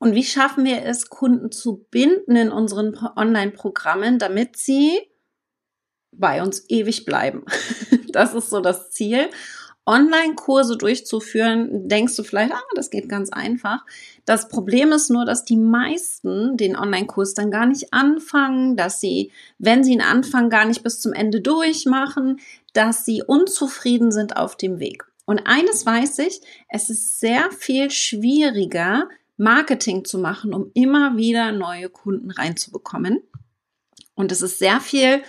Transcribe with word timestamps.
und 0.00 0.14
wie 0.14 0.24
schaffen 0.24 0.64
wir 0.64 0.82
es, 0.84 1.10
Kunden 1.10 1.52
zu 1.52 1.86
binden 1.90 2.34
in 2.34 2.50
unseren 2.50 2.96
Online-Programmen, 3.16 4.18
damit 4.18 4.56
sie 4.56 4.98
bei 6.10 6.42
uns 6.42 6.68
ewig 6.68 7.04
bleiben? 7.04 7.44
Das 8.12 8.34
ist 8.34 8.50
so 8.50 8.58
das 8.60 8.90
Ziel. 8.90 9.30
Online-Kurse 9.86 10.76
durchzuführen, 10.76 11.88
denkst 11.88 12.16
du 12.16 12.24
vielleicht, 12.24 12.52
ah, 12.52 12.60
das 12.74 12.90
geht 12.90 13.08
ganz 13.08 13.30
einfach. 13.30 13.86
Das 14.24 14.48
Problem 14.48 14.90
ist 14.90 15.10
nur, 15.10 15.24
dass 15.24 15.44
die 15.44 15.56
meisten 15.56 16.56
den 16.56 16.74
Online-Kurs 16.74 17.34
dann 17.34 17.52
gar 17.52 17.66
nicht 17.66 17.92
anfangen, 17.92 18.76
dass 18.76 19.00
sie, 19.00 19.30
wenn 19.58 19.84
sie 19.84 19.92
ihn 19.92 20.00
anfangen, 20.00 20.50
gar 20.50 20.64
nicht 20.64 20.82
bis 20.82 21.00
zum 21.00 21.12
Ende 21.12 21.40
durchmachen, 21.40 22.40
dass 22.72 23.04
sie 23.04 23.22
unzufrieden 23.24 24.10
sind 24.10 24.36
auf 24.36 24.56
dem 24.56 24.80
Weg. 24.80 25.04
Und 25.24 25.46
eines 25.46 25.86
weiß 25.86 26.18
ich, 26.18 26.40
es 26.68 26.90
ist 26.90 27.20
sehr 27.20 27.48
viel 27.52 27.92
schwieriger, 27.92 29.08
Marketing 29.40 30.04
zu 30.04 30.18
machen, 30.18 30.52
um 30.52 30.70
immer 30.74 31.16
wieder 31.16 31.50
neue 31.50 31.88
Kunden 31.88 32.30
reinzubekommen. 32.30 33.22
Und 34.14 34.32
es 34.32 34.42
ist 34.42 34.58
sehr 34.58 34.80
viel 34.80 35.22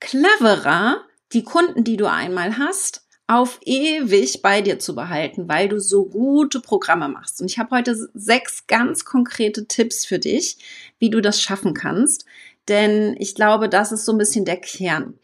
cleverer, 0.00 1.02
die 1.32 1.44
Kunden, 1.44 1.84
die 1.84 1.96
du 1.96 2.10
einmal 2.10 2.58
hast, 2.58 3.06
auf 3.28 3.60
ewig 3.64 4.42
bei 4.42 4.62
dir 4.62 4.80
zu 4.80 4.96
behalten, 4.96 5.48
weil 5.48 5.68
du 5.68 5.80
so 5.80 6.06
gute 6.06 6.60
Programme 6.60 7.08
machst. 7.08 7.40
Und 7.40 7.48
ich 7.48 7.58
habe 7.58 7.76
heute 7.76 7.96
sechs 8.14 8.66
ganz 8.66 9.04
konkrete 9.04 9.66
Tipps 9.66 10.04
für 10.04 10.18
dich, 10.18 10.58
wie 10.98 11.10
du 11.10 11.20
das 11.20 11.40
schaffen 11.40 11.72
kannst. 11.72 12.24
Denn 12.68 13.14
ich 13.18 13.36
glaube, 13.36 13.68
das 13.68 13.92
ist 13.92 14.04
so 14.04 14.12
ein 14.12 14.18
bisschen 14.18 14.44
der 14.44 14.56
Kern. 14.56 15.14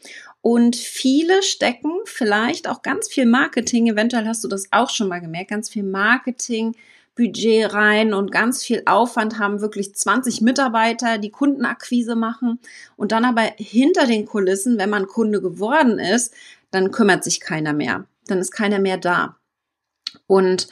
Und 0.41 0.77
viele 0.77 1.43
stecken 1.43 1.93
vielleicht 2.05 2.69
auch 2.69 2.83
ganz 2.83 3.09
viel 3.09 3.27
Marketing, 3.27 3.89
eventuell 3.89 4.27
hast 4.27 4.45
du 4.45 4.49
das 4.49 4.67
auch 4.71 4.91
schon 4.91 5.09
mal 5.09 5.21
gemerkt, 5.21 5.51
ganz 5.51 5.71
viel 5.71 5.85
Marketing 5.85 6.77
Budget 7.15 7.73
rein 7.75 8.15
und 8.15 8.33
ganz 8.33 8.65
viel 8.65 8.83
Aufwand 8.87 9.39
haben 9.39 9.61
wirklich 9.61 9.95
20 9.95 10.41
Mitarbeiter, 10.41 11.19
die 11.19 11.31
Kundenakquise 11.31 12.17
machen 12.17 12.59
und 12.97 13.13
dann 13.13 13.25
aber 13.25 13.53
hinter 13.57 14.07
den 14.07 14.25
Kulissen, 14.25 14.79
wenn 14.79 14.91
man 14.91 15.07
Kunde 15.07 15.43
geworden 15.43 15.99
ist, 15.99 16.33
dann 16.71 16.91
kümmert 16.91 17.23
sich 17.23 17.41
keiner 17.41 17.75
mehr. 17.75 18.07
Dann 18.27 18.39
ist 18.39 18.51
keiner 18.51 18.79
mehr 18.79 18.97
da. 18.97 19.37
Und 20.27 20.69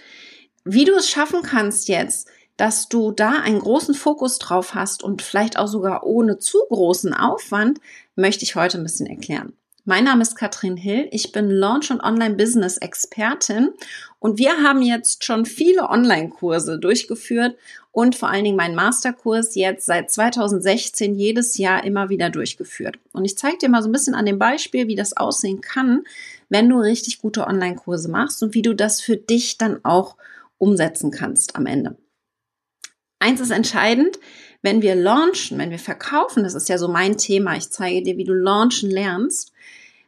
wie 0.65 0.85
du 0.85 0.95
es 0.95 1.09
schaffen 1.09 1.43
kannst 1.43 1.89
jetzt, 1.89 2.29
dass 2.57 2.89
du 2.89 3.11
da 3.11 3.41
einen 3.41 3.61
großen 3.61 3.95
Fokus 3.95 4.39
drauf 4.39 4.75
hast 4.75 5.03
und 5.03 5.23
vielleicht 5.23 5.59
auch 5.59 5.67
sogar 5.67 6.05
ohne 6.05 6.39
zu 6.39 6.59
großen 6.69 7.15
Aufwand, 7.15 7.81
möchte 8.17 8.45
ich 8.45 8.55
heute 8.55 8.79
ein 8.79 8.85
bisschen 8.85 9.07
erklären. 9.07 9.55
Mein 9.85 10.05
Name 10.05 10.21
ist 10.23 10.37
Katrin 10.37 10.77
Hill. 10.77 11.09
Ich 11.11 11.33
bin 11.33 11.51
Launch- 11.51 11.91
und 11.91 12.03
Online-Business-Expertin 12.03 13.71
und 14.19 14.39
wir 14.39 14.63
haben 14.63 14.83
jetzt 14.83 15.25
schon 15.25 15.47
viele 15.47 15.89
Online-Kurse 15.89 16.79
durchgeführt 16.79 17.57
und 17.91 18.15
vor 18.15 18.29
allen 18.29 18.45
Dingen 18.45 18.57
meinen 18.57 18.75
Masterkurs 18.75 19.55
jetzt 19.55 19.87
seit 19.87 20.11
2016 20.11 21.15
jedes 21.15 21.57
Jahr 21.57 21.83
immer 21.85 22.11
wieder 22.11 22.29
durchgeführt. 22.29 22.99
Und 23.13 23.25
ich 23.25 23.39
zeige 23.39 23.57
dir 23.57 23.69
mal 23.71 23.83
so 23.83 23.89
ein 23.89 23.93
bisschen 23.93 24.15
an 24.15 24.27
dem 24.27 24.39
Beispiel, 24.39 24.87
wie 24.87 24.97
das 24.97 25.17
aussehen 25.17 25.63
kann, 25.63 26.05
wenn 26.51 26.69
du 26.69 26.79
richtig 26.79 27.19
gute 27.19 27.47
Online-Kurse 27.47 28.11
machst 28.11 28.43
und 28.43 28.55
wie 28.55 28.63
du 28.63 28.75
das 28.75 29.01
für 29.01 29.17
dich 29.17 29.57
dann 29.57 29.83
auch 29.85 30.17
umsetzen 30.59 31.11
kannst 31.11 31.57
am 31.57 31.65
Ende. 31.65 31.97
Eins 33.19 33.41
ist 33.41 33.51
entscheidend, 33.51 34.19
wenn 34.63 34.83
wir 34.83 34.95
launchen, 34.95 35.59
wenn 35.59 35.71
wir 35.71 35.79
verkaufen, 35.79 36.43
das 36.43 36.55
ist 36.55 36.69
ja 36.69 36.79
so 36.79 36.89
mein 36.89 37.17
Thema, 37.17 37.57
ich 37.57 37.71
zeige 37.71 38.03
dir, 38.03 38.17
wie 38.17 38.25
du 38.25 38.35
launchen 38.35 38.91
lernst. 38.91 39.53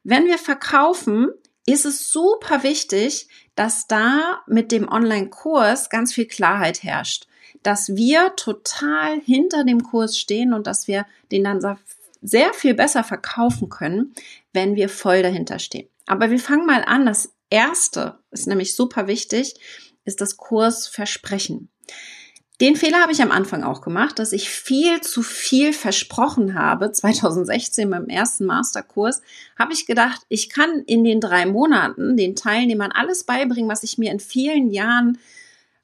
Wenn 0.04 0.26
wir 0.26 0.38
verkaufen, 0.38 1.30
ist 1.66 1.84
es 1.84 2.10
super 2.10 2.62
wichtig, 2.62 3.28
dass 3.54 3.86
da 3.86 4.40
mit 4.46 4.72
dem 4.72 4.88
Online-Kurs 4.88 5.90
ganz 5.90 6.12
viel 6.12 6.26
Klarheit 6.26 6.82
herrscht, 6.82 7.26
dass 7.62 7.94
wir 7.94 8.34
total 8.36 9.20
hinter 9.20 9.64
dem 9.64 9.82
Kurs 9.82 10.18
stehen 10.18 10.52
und 10.52 10.66
dass 10.66 10.88
wir 10.88 11.06
den 11.30 11.44
dann 11.44 11.78
sehr 12.20 12.52
viel 12.54 12.74
besser 12.74 13.04
verkaufen 13.04 13.68
können, 13.68 14.14
wenn 14.52 14.74
wir 14.74 14.88
voll 14.88 15.22
dahinter 15.22 15.58
stehen. 15.58 15.88
Aber 16.06 16.30
wir 16.30 16.40
fangen 16.40 16.66
mal 16.66 16.82
an. 16.84 17.06
Das 17.06 17.32
erste 17.50 18.18
ist 18.30 18.48
nämlich 18.48 18.74
super 18.74 19.06
wichtig, 19.06 19.54
ist 20.04 20.20
das 20.20 20.36
Kursversprechen. 20.36 21.68
Den 22.62 22.76
Fehler 22.76 23.00
habe 23.00 23.10
ich 23.10 23.20
am 23.20 23.32
Anfang 23.32 23.64
auch 23.64 23.80
gemacht, 23.80 24.20
dass 24.20 24.32
ich 24.32 24.48
viel 24.48 25.00
zu 25.00 25.22
viel 25.22 25.72
versprochen 25.72 26.54
habe. 26.54 26.92
2016 26.92 27.90
beim 27.90 28.06
ersten 28.06 28.46
Masterkurs 28.46 29.20
habe 29.58 29.72
ich 29.72 29.84
gedacht, 29.84 30.22
ich 30.28 30.48
kann 30.48 30.84
in 30.86 31.02
den 31.02 31.20
drei 31.20 31.44
Monaten 31.44 32.16
den 32.16 32.36
Teilnehmern 32.36 32.92
alles 32.92 33.24
beibringen, 33.24 33.68
was 33.68 33.82
ich 33.82 33.98
mir 33.98 34.12
in 34.12 34.20
vielen 34.20 34.70
Jahren 34.70 35.18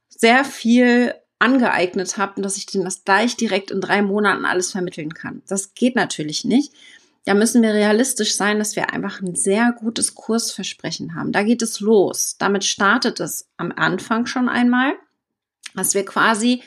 sehr 0.08 0.44
viel 0.44 1.14
angeeignet 1.40 2.16
habe 2.16 2.34
und 2.36 2.44
dass 2.44 2.56
ich 2.56 2.66
denen 2.66 2.84
das 2.84 3.04
gleich 3.04 3.36
direkt 3.36 3.72
in 3.72 3.80
drei 3.80 4.00
Monaten 4.00 4.44
alles 4.44 4.70
vermitteln 4.70 5.12
kann. 5.12 5.42
Das 5.48 5.74
geht 5.74 5.96
natürlich 5.96 6.44
nicht. 6.44 6.72
Da 7.24 7.34
müssen 7.34 7.60
wir 7.60 7.74
realistisch 7.74 8.36
sein, 8.36 8.60
dass 8.60 8.76
wir 8.76 8.92
einfach 8.92 9.20
ein 9.20 9.34
sehr 9.34 9.72
gutes 9.72 10.14
Kursversprechen 10.14 11.16
haben. 11.16 11.32
Da 11.32 11.42
geht 11.42 11.60
es 11.60 11.80
los. 11.80 12.36
Damit 12.38 12.62
startet 12.62 13.18
es 13.18 13.48
am 13.56 13.72
Anfang 13.72 14.26
schon 14.26 14.48
einmal 14.48 14.94
dass 15.78 15.94
wir 15.94 16.04
quasi 16.04 16.62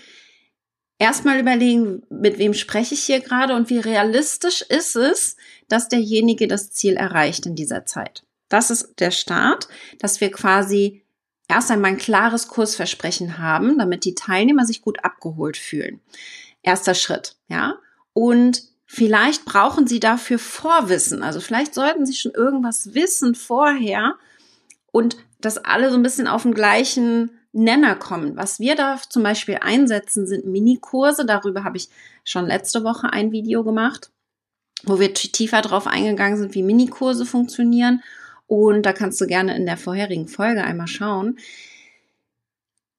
erstmal 0.97 1.39
überlegen, 1.39 2.03
mit 2.09 2.37
wem 2.37 2.53
spreche 2.53 2.93
ich 2.93 3.03
hier 3.03 3.19
gerade 3.19 3.55
und 3.55 3.69
wie 3.69 3.79
realistisch 3.79 4.61
ist 4.61 4.95
es, 4.95 5.35
dass 5.67 5.87
derjenige 5.87 6.47
das 6.47 6.71
Ziel 6.71 6.95
erreicht 6.95 7.45
in 7.45 7.55
dieser 7.55 7.85
Zeit. 7.85 8.23
Das 8.49 8.69
ist 8.69 8.95
der 8.99 9.11
Start, 9.11 9.67
dass 9.99 10.21
wir 10.21 10.31
quasi 10.31 11.03
erst 11.47 11.71
einmal 11.71 11.91
ein 11.91 11.97
klares 11.97 12.47
Kursversprechen 12.47 13.37
haben, 13.37 13.77
damit 13.77 14.05
die 14.05 14.15
Teilnehmer 14.15 14.65
sich 14.65 14.81
gut 14.81 15.03
abgeholt 15.03 15.57
fühlen. 15.57 15.99
Erster 16.61 16.93
Schritt, 16.93 17.35
ja. 17.47 17.77
Und 18.13 18.63
vielleicht 18.85 19.45
brauchen 19.45 19.87
sie 19.87 19.99
dafür 19.99 20.37
Vorwissen. 20.37 21.23
Also 21.23 21.39
vielleicht 21.41 21.73
sollten 21.73 22.05
sie 22.05 22.13
schon 22.13 22.33
irgendwas 22.33 22.93
wissen 22.93 23.35
vorher 23.35 24.15
und 24.91 25.17
dass 25.39 25.57
alle 25.57 25.89
so 25.89 25.95
ein 25.95 26.03
bisschen 26.03 26.27
auf 26.27 26.43
dem 26.43 26.53
gleichen 26.53 27.31
Nenner 27.53 27.95
kommen. 27.95 28.37
Was 28.37 28.59
wir 28.59 28.75
da 28.75 28.99
zum 29.09 29.23
Beispiel 29.23 29.57
einsetzen, 29.61 30.25
sind 30.25 30.45
Minikurse. 30.45 31.25
Darüber 31.25 31.63
habe 31.63 31.77
ich 31.77 31.89
schon 32.23 32.45
letzte 32.45 32.83
Woche 32.83 33.11
ein 33.11 33.31
Video 33.31 33.63
gemacht, 33.63 34.11
wo 34.83 34.99
wir 34.99 35.13
tiefer 35.13 35.61
drauf 35.61 35.87
eingegangen 35.87 36.37
sind, 36.37 36.55
wie 36.55 36.63
Minikurse 36.63 37.25
funktionieren. 37.25 38.01
Und 38.47 38.85
da 38.85 38.93
kannst 38.93 39.19
du 39.21 39.27
gerne 39.27 39.55
in 39.55 39.65
der 39.65 39.77
vorherigen 39.77 40.27
Folge 40.27 40.63
einmal 40.63 40.87
schauen. 40.87 41.37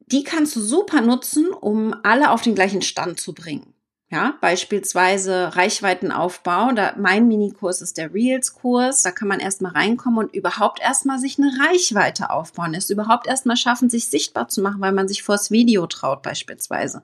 Die 0.06 0.24
kannst 0.24 0.56
du 0.56 0.60
super 0.60 1.00
nutzen, 1.00 1.48
um 1.48 1.94
alle 2.02 2.30
auf 2.30 2.42
den 2.42 2.54
gleichen 2.54 2.82
Stand 2.82 3.20
zu 3.20 3.32
bringen. 3.32 3.71
Ja, 4.12 4.34
beispielsweise 4.42 5.56
Reichweitenaufbau. 5.56 6.72
Da, 6.72 6.94
mein 6.98 7.28
Minikurs 7.28 7.80
ist 7.80 7.96
der 7.96 8.12
Reels-Kurs. 8.12 9.02
Da 9.02 9.10
kann 9.10 9.26
man 9.26 9.40
erstmal 9.40 9.72
reinkommen 9.72 10.18
und 10.18 10.34
überhaupt 10.34 10.82
erstmal 10.82 11.18
sich 11.18 11.38
eine 11.38 11.50
Reichweite 11.66 12.28
aufbauen. 12.28 12.74
Es 12.74 12.90
überhaupt 12.90 13.26
erstmal 13.26 13.56
schaffen, 13.56 13.88
sich 13.88 14.08
sichtbar 14.08 14.48
zu 14.48 14.60
machen, 14.60 14.82
weil 14.82 14.92
man 14.92 15.08
sich 15.08 15.22
vors 15.22 15.50
Video 15.50 15.86
traut, 15.86 16.20
beispielsweise. 16.20 17.02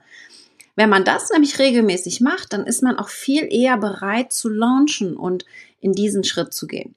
Wenn 0.76 0.90
man 0.90 1.06
das 1.06 1.30
nämlich 1.30 1.58
regelmäßig 1.58 2.20
macht, 2.20 2.52
dann 2.52 2.66
ist 2.66 2.82
man 2.82 2.98
auch 2.98 3.08
viel 3.08 3.48
eher 3.50 3.78
bereit 3.78 4.30
zu 4.30 4.50
launchen 4.50 5.16
und 5.16 5.46
in 5.80 5.94
diesen 5.94 6.24
Schritt 6.24 6.52
zu 6.52 6.66
gehen. 6.66 6.94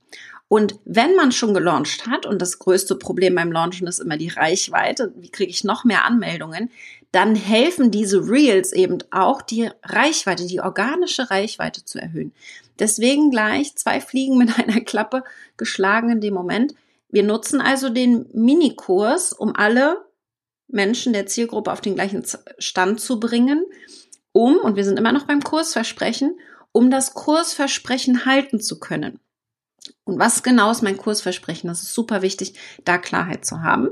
Und 0.51 0.75
wenn 0.83 1.15
man 1.15 1.31
schon 1.31 1.53
gelauncht 1.53 2.07
hat, 2.07 2.25
und 2.25 2.41
das 2.41 2.59
größte 2.59 2.97
Problem 2.97 3.35
beim 3.35 3.53
Launchen 3.53 3.87
ist 3.87 3.99
immer 3.99 4.17
die 4.17 4.27
Reichweite, 4.27 5.13
wie 5.15 5.29
kriege 5.29 5.49
ich 5.49 5.63
noch 5.63 5.85
mehr 5.85 6.03
Anmeldungen, 6.03 6.69
dann 7.13 7.35
helfen 7.35 7.89
diese 7.89 8.27
Reels 8.27 8.73
eben 8.73 8.97
auch, 9.11 9.41
die 9.41 9.69
Reichweite, 9.81 10.45
die 10.45 10.59
organische 10.59 11.31
Reichweite 11.31 11.85
zu 11.85 11.99
erhöhen. 11.99 12.33
Deswegen 12.79 13.31
gleich 13.31 13.77
zwei 13.77 14.01
Fliegen 14.01 14.37
mit 14.37 14.59
einer 14.59 14.81
Klappe 14.81 15.23
geschlagen 15.55 16.09
in 16.09 16.19
dem 16.19 16.33
Moment. 16.33 16.75
Wir 17.07 17.23
nutzen 17.23 17.61
also 17.61 17.87
den 17.87 18.25
Minikurs, 18.33 19.31
um 19.31 19.55
alle 19.55 20.03
Menschen 20.67 21.13
der 21.13 21.27
Zielgruppe 21.27 21.71
auf 21.71 21.79
den 21.79 21.95
gleichen 21.95 22.25
Stand 22.57 22.99
zu 22.99 23.21
bringen, 23.21 23.63
um, 24.33 24.57
und 24.57 24.75
wir 24.75 24.83
sind 24.83 24.99
immer 24.99 25.13
noch 25.13 25.27
beim 25.27 25.41
Kursversprechen, 25.41 26.37
um 26.73 26.91
das 26.91 27.13
Kursversprechen 27.13 28.25
halten 28.25 28.59
zu 28.59 28.81
können. 28.81 29.21
Und 30.03 30.19
was 30.19 30.43
genau 30.43 30.71
ist 30.71 30.83
mein 30.83 30.97
Kursversprechen? 30.97 31.67
Das 31.67 31.83
ist 31.83 31.93
super 31.93 32.21
wichtig, 32.21 32.53
da 32.85 32.97
Klarheit 32.97 33.45
zu 33.45 33.63
haben, 33.63 33.89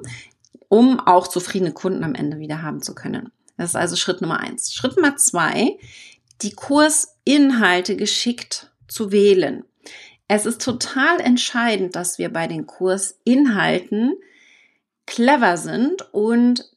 um 0.68 1.00
auch 1.00 1.28
zufriedene 1.28 1.72
Kunden 1.72 2.04
am 2.04 2.16
Ende 2.16 2.40
wieder 2.40 2.62
haben 2.62 2.82
zu 2.82 2.94
können. 2.94 3.32
Das 3.58 3.72
ist 3.72 3.76
also 3.76 3.96
Schritt 3.96 4.22
Nummer 4.22 4.40
eins. 4.40 4.74
Schritt 4.74 4.96
Nummer 4.96 5.18
zwei, 5.18 5.78
die 6.42 6.54
Kursinhalte 6.54 7.96
geschickt 7.96 8.72
zu 8.88 9.12
wählen. 9.12 9.66
Es 10.28 10.46
ist 10.46 10.62
total 10.62 11.20
entscheidend, 11.20 11.96
dass 11.96 12.20
wir 12.20 12.32
bei 12.32 12.48
den 12.48 12.68
Kursinhalten 12.68 14.14
clever 15.08 15.58
sind 15.58 16.08
und 16.14 16.70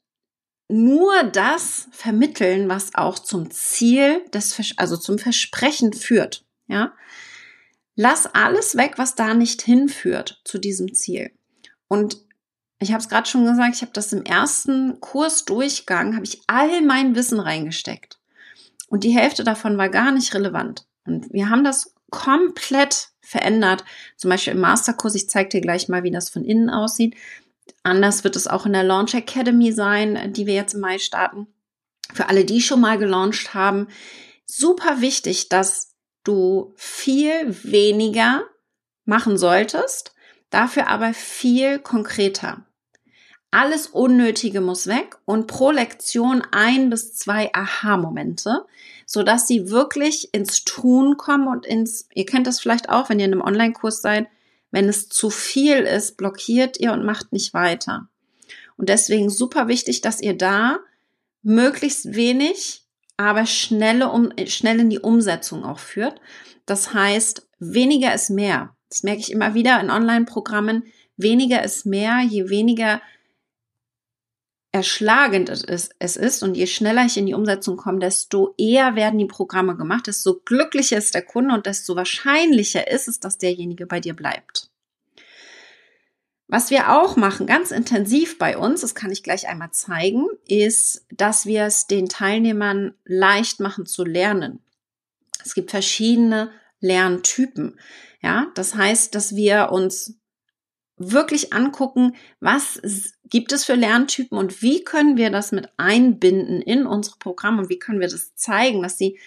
nur 0.69 1.23
das 1.25 1.89
vermitteln, 1.93 2.69
was 2.69 2.95
auch 2.95 3.19
zum 3.19 3.51
Ziel 3.51 4.25
des, 4.31 4.73
also 4.79 4.97
zum 4.97 5.19
Versprechen 5.19 5.93
führt. 5.93 6.47
Ja, 6.67 6.95
lass 7.95 8.27
alles 8.35 8.77
weg, 8.77 8.95
was 8.97 9.15
da 9.15 9.35
nicht 9.35 9.63
hinführt 9.63 10.41
zu 10.45 10.59
diesem 10.59 10.95
Ziel. 10.95 11.31
Und 11.89 12.19
ich 12.79 12.93
habe 12.93 13.01
es 13.01 13.09
gerade 13.09 13.29
schon 13.29 13.45
gesagt, 13.45 13.77
ich 13.77 13.83
habe 13.83 13.93
das 13.93 14.13
im 14.13 14.25
ersten 14.25 15.01
Kursdurchgang, 15.01 16.15
habe 16.17 16.25
ich 16.25 16.43
all 16.47 16.83
mein 16.83 17.15
Wissen 17.15 17.39
reingesteckt. 17.39 18.19
Und 18.89 19.05
die 19.05 19.17
Hälfte 19.17 19.45
davon 19.45 19.79
war 19.79 19.89
gar 19.89 20.11
nicht 20.11 20.35
relevant. 20.35 20.87
Und 21.05 21.33
wir 21.33 21.49
haben 21.49 21.65
das 21.65 21.95
komplett 22.11 23.09
verändert. 23.21 23.85
Zum 24.17 24.31
Beispiel 24.31 24.53
im 24.53 24.61
Masterkurs, 24.61 25.15
ich 25.15 25.29
zeige 25.29 25.49
dir 25.49 25.61
gleich 25.61 25.89
mal, 25.89 26.03
wie 26.03 26.11
das 26.11 26.29
von 26.29 26.45
innen 26.45 26.71
aussieht. 26.71 27.15
Anders 27.83 28.25
wird 28.25 28.37
es 28.37 28.47
auch 28.47 28.67
in 28.67 28.73
der 28.73 28.85
Launch 28.85 29.15
Academy 29.15 29.73
sein, 29.73 30.33
die 30.33 30.47
wir 30.47 30.55
jetzt 30.55 30.75
im 30.75 30.81
Mai 30.81 30.99
starten. 30.99 31.47
Für 32.13 32.29
alle, 32.29 32.45
die 32.45 32.61
schon 32.61 32.81
mal 32.81 32.99
gelauncht 32.99 33.55
haben, 33.55 33.89
super 34.45 35.01
wichtig, 35.01 35.49
dass 35.49 35.92
du 36.25 36.73
viel 36.77 37.57
weniger 37.65 38.45
machen 39.05 39.37
solltest, 39.39 40.15
dafür 40.51 40.89
aber 40.89 41.15
viel 41.15 41.79
konkreter. 41.79 42.65
Alles 43.51 43.87
Unnötige 43.87 44.63
muss 44.63 44.87
weg 44.87 45.19
und 45.27 45.47
pro 45.47 45.71
Lektion 45.71 46.43
ein 46.53 46.89
bis 46.89 47.15
zwei 47.15 47.51
Aha-Momente, 47.53 48.65
so 49.05 49.23
dass 49.23 49.47
sie 49.47 49.69
wirklich 49.69 50.33
ins 50.33 50.65
Tun 50.65 51.19
kommen 51.19 51.49
und 51.49 51.67
ins, 51.67 52.09
ihr 52.15 52.25
kennt 52.25 52.47
das 52.47 52.61
vielleicht 52.61 52.89
auch, 52.89 53.11
wenn 53.11 53.19
ihr 53.21 53.27
in 53.27 53.33
einem 53.33 53.43
Online-Kurs 53.43 54.01
seid, 54.01 54.27
wenn 54.71 54.89
es 54.89 55.11
zu 55.11 55.29
viel 55.29 55.81
ist, 55.81 56.17
blockiert 56.17 56.81
ihr 56.81 56.93
und 56.93 57.05
macht 57.05 57.33
nicht 57.33 57.53
weiter. 57.53 58.09
Und 58.79 58.89
deswegen 58.89 59.29
super 59.29 59.69
wichtig, 59.69 60.01
dass 60.01 60.21
ihr 60.21 60.37
da 60.37 60.79
möglichst 61.43 62.15
wenig, 62.15 62.82
aber 63.31 63.47
schnelle, 63.47 64.11
um, 64.11 64.33
schnell 64.47 64.81
in 64.81 64.91
die 64.91 65.01
Umsetzung 65.01 65.65
auch 65.65 65.79
führt. 65.79 66.21
Das 66.67 66.95
heißt, 66.95 67.49
weniger 67.59 68.15
ist 68.15 68.31
mehr. 68.31 68.77
Das 68.89 69.03
merke 69.03 69.21
ich 69.21 69.33
immer 69.33 69.55
wieder 69.55 69.81
in 69.81 69.91
Online-Programmen. 69.91 70.85
Weniger 71.17 71.63
ist 71.63 71.87
mehr, 71.87 72.21
je 72.21 72.49
weniger 72.49 73.01
erschlagend 74.73 75.51
es 75.51 75.63
ist, 75.63 75.95
es 75.99 76.17
ist 76.17 76.43
und 76.43 76.57
je 76.57 76.67
schneller 76.67 77.05
ich 77.05 77.19
in 77.19 77.27
die 77.27 77.35
Umsetzung 77.35 77.77
komme, 77.77 77.99
desto 77.99 78.55
eher 78.57 78.97
werden 78.97 79.19
die 79.19 79.27
Programme 79.27 79.77
gemacht, 79.77 80.07
desto 80.07 80.41
glücklicher 80.45 80.97
ist 80.97 81.15
der 81.15 81.23
Kunde 81.23 81.55
und 81.55 81.67
desto 81.67 81.95
wahrscheinlicher 81.95 82.91
ist 82.91 83.07
es, 83.07 83.21
dass 83.21 83.37
derjenige 83.37 83.87
bei 83.87 84.01
dir 84.01 84.15
bleibt. 84.15 84.72
Was 86.53 86.71
wir 86.71 86.93
auch 86.93 87.17
machen, 87.17 87.47
ganz 87.47 87.71
intensiv 87.71 88.37
bei 88.37 88.59
uns, 88.59 88.83
das 88.83 88.95
kann 88.95 89.11
ich 89.11 89.23
gleich 89.23 89.49
einmal 89.49 89.71
zeigen, 89.71 90.27
ist, 90.47 91.07
dass 91.11 91.47
wir 91.47 91.65
es 91.65 91.87
den 91.87 92.11
Teilnehmern 92.11 92.93
leicht 93.07 93.59
machen 93.59 93.87
zu 93.87 94.05
lernen. 94.05 94.61
Es 95.43 95.55
gibt 95.55 95.71
verschiedene 95.71 96.51
Lerntypen. 96.79 97.81
Ja, 98.21 98.49
das 98.55 98.75
heißt, 98.75 99.15
dass 99.15 99.35
wir 99.35 99.71
uns 99.73 100.21
wirklich 100.99 101.55
angucken, 101.55 102.17
was 102.39 102.83
gibt 103.25 103.53
es 103.53 103.65
für 103.65 103.75
Lerntypen 103.75 104.37
und 104.37 104.61
wie 104.61 104.85
können 104.85 105.17
wir 105.17 105.31
das 105.31 105.53
mit 105.53 105.71
einbinden 105.79 106.61
in 106.61 106.85
unsere 106.85 107.17
Programme 107.17 107.63
und 107.63 107.71
wie 107.71 107.79
können 107.79 108.01
wir 108.01 108.09
das 108.09 108.35
zeigen, 108.35 108.83
dass 108.83 108.99
sie 108.99 109.19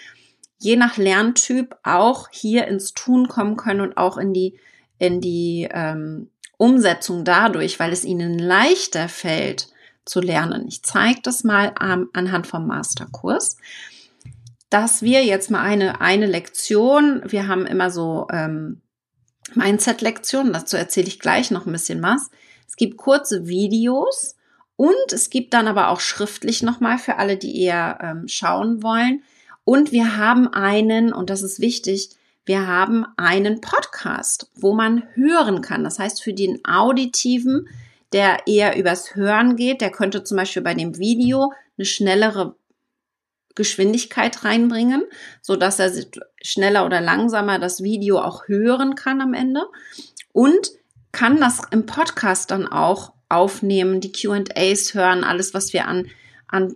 je 0.59 0.75
nach 0.75 0.97
Lerntyp 0.97 1.75
auch 1.81 2.29
hier 2.29 2.67
ins 2.67 2.93
Tun 2.93 3.27
kommen 3.27 3.57
können 3.57 3.81
und 3.81 3.97
auch 3.97 4.19
in 4.19 4.31
die, 4.31 4.59
in 4.99 5.21
die 5.21 5.67
ähm, 5.71 6.29
Umsetzung 6.57 7.23
dadurch, 7.23 7.79
weil 7.79 7.91
es 7.91 8.03
ihnen 8.03 8.39
leichter 8.39 9.09
fällt 9.09 9.67
zu 10.05 10.21
lernen. 10.21 10.65
Ich 10.67 10.83
zeige 10.83 11.21
das 11.23 11.43
mal 11.43 11.73
ähm, 11.81 12.09
anhand 12.13 12.47
vom 12.47 12.67
Masterkurs 12.67 13.57
dass 14.69 15.01
wir 15.01 15.23
jetzt 15.23 15.51
mal 15.51 15.61
eine, 15.61 16.01
eine 16.01 16.25
Lektion, 16.25 17.21
wir 17.25 17.47
haben 17.47 17.65
immer 17.65 17.91
so 17.91 18.27
ähm, 18.29 18.81
Mindset-Lektionen, 19.53 20.51
dazu 20.51 20.75
erzähle 20.75 21.07
ich 21.07 21.19
gleich 21.19 21.49
noch 21.49 21.65
ein 21.65 21.71
bisschen 21.71 22.01
was. 22.01 22.29
Es 22.67 22.75
gibt 22.75 22.97
kurze 22.97 23.47
Videos 23.47 24.35
und 24.75 25.13
es 25.13 25.29
gibt 25.29 25.53
dann 25.53 25.69
aber 25.69 25.89
auch 25.89 26.01
schriftlich 26.01 26.61
nochmal 26.63 26.97
für 26.97 27.17
alle, 27.17 27.37
die 27.37 27.61
eher 27.61 27.99
ähm, 28.01 28.27
schauen 28.27 28.83
wollen. 28.83 29.23
Und 29.63 29.91
wir 29.93 30.17
haben 30.17 30.49
einen, 30.49 31.13
und 31.13 31.29
das 31.29 31.41
ist 31.41 31.61
wichtig, 31.61 32.09
wir 32.45 32.67
haben 32.67 33.05
einen 33.17 33.59
Podcast, 33.59 34.51
wo 34.55 34.73
man 34.73 35.03
hören 35.13 35.61
kann. 35.61 35.83
Das 35.83 35.97
heißt, 35.99 36.23
für 36.23 36.33
den 36.33 36.63
Auditiven, 36.63 37.67
der 38.13 38.47
eher 38.47 38.77
übers 38.77 39.15
Hören 39.15 39.55
geht, 39.55 39.81
der 39.81 39.91
könnte 39.91 40.23
zum 40.23 40.37
Beispiel 40.37 40.61
bei 40.61 40.75
dem 40.75 40.97
Video 40.97 41.53
eine 41.77 41.85
schnellere 41.85 42.55
Geschwindigkeit 43.55 44.43
reinbringen, 44.43 45.03
so 45.41 45.55
dass 45.55 45.79
er 45.79 45.91
schneller 46.41 46.85
oder 46.85 47.01
langsamer 47.01 47.57
das 47.57 47.81
Video 47.81 48.19
auch 48.19 48.47
hören 48.47 48.95
kann 48.95 49.21
am 49.21 49.33
Ende 49.33 49.65
und 50.33 50.71
kann 51.11 51.39
das 51.39 51.61
im 51.71 51.85
Podcast 51.85 52.51
dann 52.51 52.67
auch 52.67 53.13
aufnehmen, 53.29 54.01
die 54.01 54.11
Q&As 54.11 54.93
hören, 54.93 55.23
alles 55.23 55.53
was 55.53 55.73
wir 55.73 55.87
an 55.87 56.09
an 56.47 56.75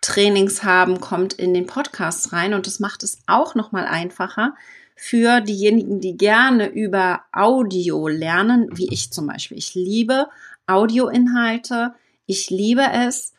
Trainings 0.00 0.64
haben, 0.64 1.00
kommt 1.00 1.34
in 1.34 1.54
den 1.54 1.66
Podcast 1.66 2.32
rein 2.32 2.54
und 2.54 2.66
das 2.66 2.78
macht 2.78 3.02
es 3.02 3.18
auch 3.26 3.54
noch 3.54 3.72
mal 3.72 3.86
einfacher 3.86 4.54
für 4.94 5.40
diejenigen, 5.40 6.00
die 6.00 6.16
gerne 6.16 6.68
über 6.68 7.22
Audio 7.32 8.08
lernen, 8.08 8.68
wie 8.72 8.88
ich 8.92 9.10
zum 9.10 9.26
Beispiel. 9.26 9.58
Ich 9.58 9.74
liebe 9.74 10.28
Audioinhalte. 10.66 11.94
Ich 12.26 12.50
liebe 12.50 12.84
es, 12.92 13.32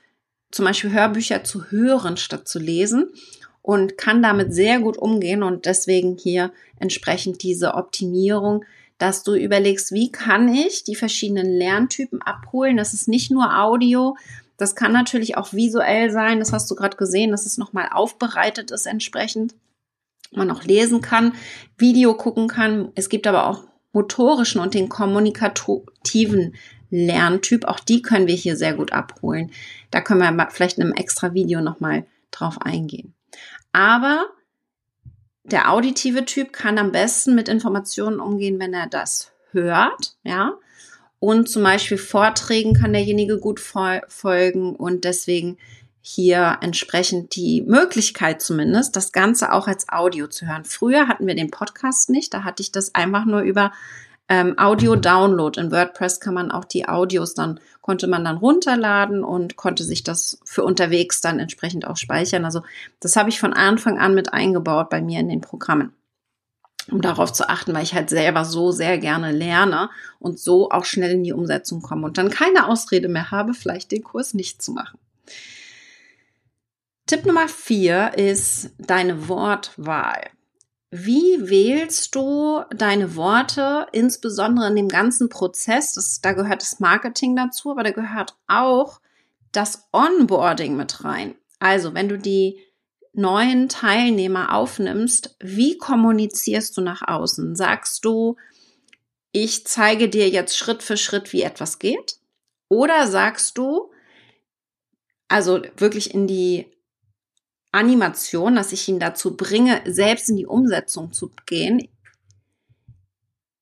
zum 0.51 0.65
Beispiel 0.65 0.91
Hörbücher 0.91 1.43
zu 1.43 1.71
hören 1.71 2.17
statt 2.17 2.47
zu 2.47 2.59
lesen 2.59 3.09
und 3.61 3.97
kann 3.97 4.21
damit 4.21 4.53
sehr 4.53 4.79
gut 4.79 4.97
umgehen 4.97 5.41
und 5.41 5.65
deswegen 5.65 6.17
hier 6.17 6.51
entsprechend 6.79 7.41
diese 7.41 7.73
Optimierung, 7.73 8.63
dass 8.97 9.23
du 9.23 9.33
überlegst, 9.33 9.91
wie 9.91 10.11
kann 10.11 10.53
ich 10.53 10.83
die 10.83 10.95
verschiedenen 10.95 11.47
Lerntypen 11.47 12.21
abholen. 12.21 12.77
Das 12.77 12.93
ist 12.93 13.07
nicht 13.07 13.31
nur 13.31 13.59
Audio, 13.59 14.15
das 14.57 14.75
kann 14.75 14.93
natürlich 14.93 15.35
auch 15.35 15.51
visuell 15.53 16.11
sein. 16.11 16.39
Das 16.39 16.53
hast 16.53 16.69
du 16.71 16.75
gerade 16.75 16.95
gesehen, 16.95 17.31
dass 17.31 17.45
es 17.45 17.57
nochmal 17.57 17.89
aufbereitet 17.91 18.71
ist 18.71 18.85
entsprechend. 18.85 19.55
Man 20.31 20.51
auch 20.51 20.63
lesen 20.63 21.01
kann, 21.01 21.33
Video 21.77 22.13
gucken 22.15 22.47
kann. 22.47 22.91
Es 22.95 23.09
gibt 23.09 23.27
aber 23.27 23.47
auch 23.47 23.63
motorischen 23.93 24.59
und 24.59 24.73
den 24.73 24.89
kommunikativen 24.89 26.55
Lerntyp. 26.89 27.65
Auch 27.65 27.79
die 27.79 28.01
können 28.01 28.27
wir 28.27 28.35
hier 28.35 28.57
sehr 28.57 28.73
gut 28.73 28.91
abholen. 28.91 29.51
Da 29.91 30.01
können 30.01 30.19
wir 30.19 30.47
vielleicht 30.51 30.77
in 30.77 30.83
einem 30.83 30.93
extra 30.93 31.33
Video 31.33 31.61
nochmal 31.61 32.05
drauf 32.31 32.61
eingehen. 32.61 33.13
Aber 33.71 34.25
der 35.43 35.71
auditive 35.71 36.25
Typ 36.25 36.53
kann 36.53 36.77
am 36.77 36.91
besten 36.91 37.35
mit 37.35 37.47
Informationen 37.47 38.19
umgehen, 38.19 38.59
wenn 38.59 38.73
er 38.73 38.87
das 38.87 39.31
hört, 39.51 40.17
ja. 40.23 40.53
Und 41.19 41.49
zum 41.49 41.63
Beispiel 41.63 41.97
Vorträgen 41.97 42.73
kann 42.73 42.93
derjenige 42.93 43.39
gut 43.39 43.59
folgen 43.59 44.75
und 44.75 45.05
deswegen 45.05 45.57
hier 46.07 46.59
entsprechend 46.61 47.35
die 47.35 47.63
Möglichkeit 47.63 48.39
zumindest, 48.39 48.95
das 48.95 49.11
Ganze 49.11 49.51
auch 49.51 49.67
als 49.67 49.89
Audio 49.89 50.27
zu 50.27 50.45
hören. 50.45 50.63
Früher 50.63 51.07
hatten 51.07 51.25
wir 51.25 51.33
den 51.33 51.49
Podcast 51.49 52.11
nicht, 52.11 52.31
da 52.31 52.43
hatte 52.43 52.61
ich 52.61 52.71
das 52.71 52.93
einfach 52.93 53.25
nur 53.25 53.41
über 53.41 53.71
ähm, 54.29 54.53
Audio-Download. 54.55 55.59
In 55.59 55.71
WordPress 55.71 56.19
kann 56.19 56.35
man 56.35 56.51
auch 56.51 56.65
die 56.65 56.87
Audios 56.87 57.33
dann, 57.33 57.59
konnte 57.81 58.05
man 58.05 58.23
dann 58.23 58.37
runterladen 58.37 59.23
und 59.23 59.55
konnte 59.55 59.83
sich 59.83 60.03
das 60.03 60.39
für 60.45 60.63
unterwegs 60.63 61.21
dann 61.21 61.39
entsprechend 61.39 61.87
auch 61.87 61.97
speichern. 61.97 62.45
Also 62.45 62.61
das 62.99 63.15
habe 63.15 63.29
ich 63.29 63.39
von 63.39 63.53
Anfang 63.53 63.97
an 63.97 64.13
mit 64.13 64.31
eingebaut 64.31 64.91
bei 64.91 65.01
mir 65.01 65.19
in 65.19 65.29
den 65.29 65.41
Programmen. 65.41 65.91
Um 66.91 67.01
darauf 67.01 67.33
zu 67.33 67.49
achten, 67.49 67.73
weil 67.73 67.81
ich 67.81 67.95
halt 67.95 68.11
selber 68.11 68.45
so 68.45 68.71
sehr 68.71 68.99
gerne 68.99 69.31
lerne 69.31 69.89
und 70.19 70.37
so 70.37 70.69
auch 70.69 70.85
schnell 70.85 71.13
in 71.13 71.23
die 71.23 71.33
Umsetzung 71.33 71.81
komme 71.81 72.05
und 72.05 72.19
dann 72.19 72.29
keine 72.29 72.67
Ausrede 72.67 73.07
mehr 73.07 73.31
habe, 73.31 73.55
vielleicht 73.55 73.91
den 73.91 74.03
Kurs 74.03 74.35
nicht 74.35 74.61
zu 74.61 74.71
machen. 74.71 74.99
Tipp 77.07 77.23
Nummer 77.25 77.47
vier 77.47 78.13
ist 78.17 78.71
deine 78.79 79.27
Wortwahl. 79.27 80.31
Wie 80.89 81.49
wählst 81.49 82.15
du 82.15 82.63
deine 82.75 83.15
Worte, 83.15 83.85
insbesondere 83.91 84.69
in 84.69 84.75
dem 84.75 84.87
ganzen 84.87 85.29
Prozess? 85.29 85.93
Das, 85.93 86.21
da 86.21 86.31
gehört 86.31 86.63
das 86.63 86.79
Marketing 86.79 87.35
dazu, 87.35 87.69
aber 87.69 87.83
da 87.83 87.91
gehört 87.91 88.35
auch 88.47 89.01
das 89.51 89.87
Onboarding 89.91 90.75
mit 90.75 91.03
rein. 91.03 91.35
Also, 91.59 91.93
wenn 91.93 92.09
du 92.09 92.17
die 92.17 92.59
neuen 93.13 93.69
Teilnehmer 93.69 94.55
aufnimmst, 94.55 95.35
wie 95.39 95.77
kommunizierst 95.77 96.75
du 96.75 96.81
nach 96.81 97.07
außen? 97.07 97.55
Sagst 97.55 98.03
du, 98.03 98.35
ich 99.31 99.67
zeige 99.67 100.09
dir 100.09 100.29
jetzt 100.29 100.57
Schritt 100.57 100.81
für 100.81 100.97
Schritt, 100.97 101.33
wie 101.33 101.43
etwas 101.43 101.77
geht? 101.77 102.17
Oder 102.67 103.05
sagst 103.05 103.59
du, 103.59 103.91
also 105.27 105.61
wirklich 105.77 106.13
in 106.13 106.25
die 106.25 106.74
Animation, 107.75 108.55
dass 108.55 108.71
ich 108.71 108.87
ihn 108.87 108.99
dazu 108.99 109.37
bringe, 109.37 109.81
selbst 109.85 110.29
in 110.29 110.37
die 110.37 110.45
Umsetzung 110.45 111.11
zu 111.13 111.31
gehen. 111.45 111.87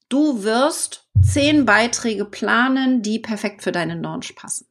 Du 0.07 0.43
wirst 0.43 1.07
zehn 1.21 1.65
Beiträge 1.65 2.25
planen, 2.25 3.01
die 3.01 3.19
perfekt 3.19 3.63
für 3.63 3.71
deinen 3.71 4.03
Launch 4.03 4.35
passen. 4.35 4.67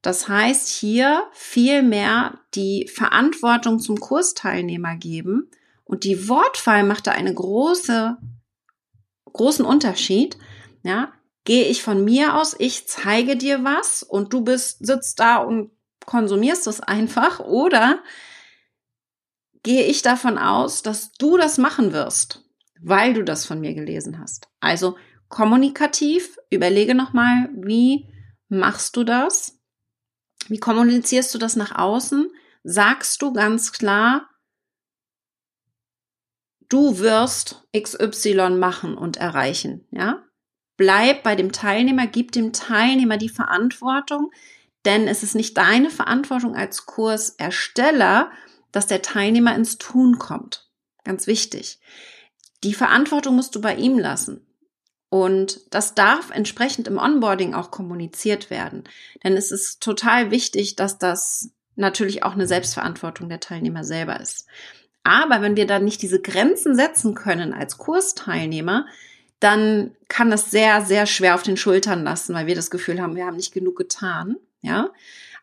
Das 0.00 0.28
heißt, 0.28 0.68
hier 0.68 1.24
viel 1.32 1.82
mehr 1.82 2.38
die 2.54 2.88
Verantwortung 2.92 3.80
zum 3.80 3.98
Kursteilnehmer 3.98 4.94
geben 4.96 5.50
und 5.84 6.04
die 6.04 6.28
Wortwahl 6.28 6.84
macht 6.84 7.08
da 7.08 7.12
eine 7.12 7.34
große, 7.34 8.16
großen 9.32 9.64
Unterschied. 9.64 10.38
Ja, 10.84 11.12
gehe 11.44 11.64
ich 11.64 11.82
von 11.82 12.04
mir 12.04 12.36
aus, 12.36 12.54
ich 12.58 12.86
zeige 12.86 13.36
dir 13.36 13.64
was 13.64 14.04
und 14.04 14.32
du 14.32 14.42
bist, 14.42 14.86
sitzt 14.86 15.18
da 15.18 15.38
und 15.38 15.72
konsumierst 16.06 16.66
es 16.68 16.80
einfach 16.80 17.40
oder 17.40 17.98
gehe 19.68 19.84
ich 19.84 20.00
davon 20.00 20.38
aus, 20.38 20.80
dass 20.80 21.12
du 21.12 21.36
das 21.36 21.58
machen 21.58 21.92
wirst, 21.92 22.42
weil 22.80 23.12
du 23.12 23.22
das 23.22 23.44
von 23.44 23.60
mir 23.60 23.74
gelesen 23.74 24.18
hast. 24.18 24.48
Also 24.60 24.96
kommunikativ, 25.28 26.38
überlege 26.48 26.94
nochmal, 26.94 27.50
wie 27.52 28.08
machst 28.48 28.96
du 28.96 29.04
das? 29.04 29.60
Wie 30.48 30.56
kommunizierst 30.56 31.34
du 31.34 31.38
das 31.38 31.54
nach 31.54 31.76
außen? 31.76 32.30
Sagst 32.64 33.20
du 33.20 33.34
ganz 33.34 33.72
klar, 33.72 34.30
du 36.70 36.98
wirst 36.98 37.68
XY 37.76 38.56
machen 38.58 38.96
und 38.96 39.18
erreichen, 39.18 39.86
ja? 39.90 40.24
Bleib 40.78 41.22
bei 41.22 41.36
dem 41.36 41.52
Teilnehmer, 41.52 42.06
gib 42.06 42.32
dem 42.32 42.54
Teilnehmer 42.54 43.18
die 43.18 43.28
Verantwortung, 43.28 44.30
denn 44.86 45.06
es 45.08 45.22
ist 45.22 45.34
nicht 45.34 45.58
deine 45.58 45.90
Verantwortung 45.90 46.54
als 46.56 46.86
Kursersteller, 46.86 48.30
dass 48.72 48.86
der 48.86 49.02
Teilnehmer 49.02 49.54
ins 49.54 49.78
Tun 49.78 50.18
kommt. 50.18 50.68
Ganz 51.04 51.26
wichtig. 51.26 51.80
Die 52.64 52.74
Verantwortung 52.74 53.36
musst 53.36 53.54
du 53.54 53.60
bei 53.60 53.74
ihm 53.76 53.98
lassen. 53.98 54.44
Und 55.10 55.60
das 55.70 55.94
darf 55.94 56.30
entsprechend 56.30 56.86
im 56.86 56.98
Onboarding 56.98 57.54
auch 57.54 57.70
kommuniziert 57.70 58.50
werden. 58.50 58.84
Denn 59.24 59.36
es 59.36 59.50
ist 59.50 59.82
total 59.82 60.30
wichtig, 60.30 60.76
dass 60.76 60.98
das 60.98 61.50
natürlich 61.76 62.24
auch 62.24 62.32
eine 62.32 62.46
Selbstverantwortung 62.46 63.28
der 63.28 63.40
Teilnehmer 63.40 63.84
selber 63.84 64.20
ist. 64.20 64.46
Aber 65.04 65.40
wenn 65.40 65.56
wir 65.56 65.66
dann 65.66 65.84
nicht 65.84 66.02
diese 66.02 66.20
Grenzen 66.20 66.74
setzen 66.74 67.14
können 67.14 67.54
als 67.54 67.78
Kursteilnehmer, 67.78 68.84
dann 69.40 69.96
kann 70.08 70.30
das 70.30 70.50
sehr, 70.50 70.84
sehr 70.84 71.06
schwer 71.06 71.34
auf 71.34 71.42
den 71.42 71.56
Schultern 71.56 72.02
lassen, 72.02 72.34
weil 72.34 72.46
wir 72.46 72.56
das 72.56 72.70
Gefühl 72.70 73.00
haben, 73.00 73.16
wir 73.16 73.24
haben 73.24 73.36
nicht 73.36 73.54
genug 73.54 73.76
getan. 73.76 74.36
Ja, 74.60 74.90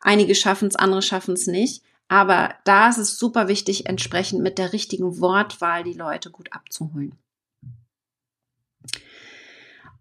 einige 0.01 0.35
schaffen 0.35 0.67
es, 0.67 0.75
andere 0.75 1.01
schaffen 1.01 1.33
es 1.33 1.47
nicht. 1.47 1.81
Aber 2.07 2.53
da 2.65 2.89
ist 2.89 2.97
es 2.97 3.17
super 3.17 3.47
wichtig, 3.47 3.87
entsprechend 3.87 4.41
mit 4.41 4.57
der 4.57 4.73
richtigen 4.73 5.19
Wortwahl 5.19 5.83
die 5.83 5.93
Leute 5.93 6.29
gut 6.29 6.53
abzuholen. 6.53 7.17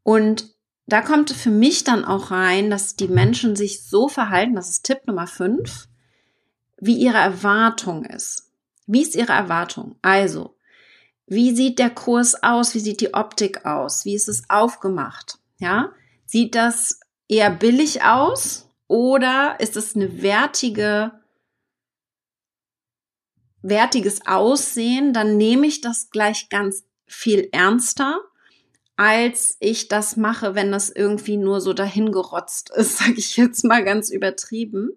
Und 0.03 0.55
da 0.87 1.01
kommt 1.01 1.31
für 1.31 1.51
mich 1.51 1.85
dann 1.85 2.05
auch 2.05 2.31
rein, 2.31 2.69
dass 2.69 2.95
die 2.95 3.09
Menschen 3.09 3.57
sich 3.57 3.85
so 3.85 4.09
verhalten, 4.09 4.55
das 4.55 4.69
ist 4.69 4.85
Tipp 4.85 5.07
Nummer 5.07 5.27
5, 5.27 5.89
wie 6.79 6.97
ihre 6.97 7.17
Erwartung 7.17 8.05
ist. 8.05 8.51
Wie 8.87 9.01
ist 9.01 9.15
ihre 9.15 9.33
Erwartung? 9.33 9.97
Also, 10.03 10.57
wie 11.27 11.57
sieht 11.57 11.79
der 11.79 11.89
Kurs 11.89 12.43
aus? 12.43 12.75
Wie 12.75 12.81
sieht 12.81 13.01
die 13.01 13.15
Optik 13.15 13.65
aus? 13.65 14.05
Wie 14.05 14.15
ist 14.15 14.29
es 14.29 14.43
aufgemacht? 14.51 15.39
Ja, 15.59 15.93
sieht 16.27 16.55
das 16.55 17.01
eher 17.29 17.51
billig 17.51 18.03
aus 18.03 18.69
oder 18.87 19.57
ist 19.61 19.79
es 19.79 19.97
eine 19.97 20.21
wertige 20.21 21.13
wertiges 23.65 24.27
Aussehen, 24.27 25.13
dann 25.13 25.37
nehme 25.37 25.67
ich 25.67 25.81
das 25.81 26.11
gleich 26.11 26.49
ganz 26.51 26.85
viel 27.07 27.49
ernster, 27.51 28.21
als 28.97 29.57
ich 29.59 29.89
das 29.89 30.17
mache, 30.17 30.55
wenn 30.55 30.71
das 30.71 30.91
irgendwie 30.91 31.37
nur 31.37 31.61
so 31.61 31.73
dahingerotzt 31.73 32.71
ist, 32.77 32.99
sage 32.99 33.15
ich 33.17 33.37
jetzt 33.37 33.65
mal 33.65 33.83
ganz 33.83 34.11
übertrieben. 34.11 34.91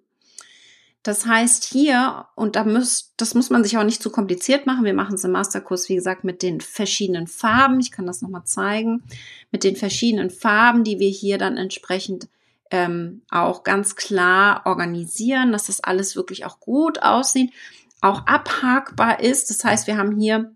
Das 1.01 1.25
heißt 1.25 1.63
hier, 1.63 2.25
und 2.35 2.57
da 2.57 2.65
muss, 2.65 3.13
das 3.15 3.33
muss 3.33 3.49
man 3.49 3.63
sich 3.63 3.77
auch 3.77 3.85
nicht 3.85 4.03
zu 4.03 4.09
kompliziert 4.09 4.65
machen. 4.65 4.83
Wir 4.83 4.93
machen 4.93 5.15
es 5.15 5.23
im 5.23 5.31
Masterkurs, 5.31 5.87
wie 5.87 5.95
gesagt, 5.95 6.25
mit 6.25 6.41
den 6.41 6.59
verschiedenen 6.59 7.27
Farben. 7.27 7.79
Ich 7.79 7.91
kann 7.91 8.05
das 8.05 8.21
nochmal 8.21 8.43
zeigen. 8.43 9.03
Mit 9.49 9.63
den 9.63 9.77
verschiedenen 9.77 10.29
Farben, 10.29 10.83
die 10.83 10.99
wir 10.99 11.09
hier 11.09 11.37
dann 11.37 11.55
entsprechend 11.55 12.27
ähm, 12.71 13.21
auch 13.29 13.63
ganz 13.63 13.95
klar 13.95 14.63
organisieren, 14.65 15.53
dass 15.53 15.67
das 15.67 15.79
alles 15.79 16.17
wirklich 16.17 16.43
auch 16.43 16.59
gut 16.59 17.01
aussieht 17.01 17.53
auch 18.01 18.25
abhakbar 18.27 19.19
ist. 19.19 19.49
Das 19.49 19.63
heißt, 19.63 19.87
wir 19.87 19.97
haben 19.97 20.19
hier 20.19 20.55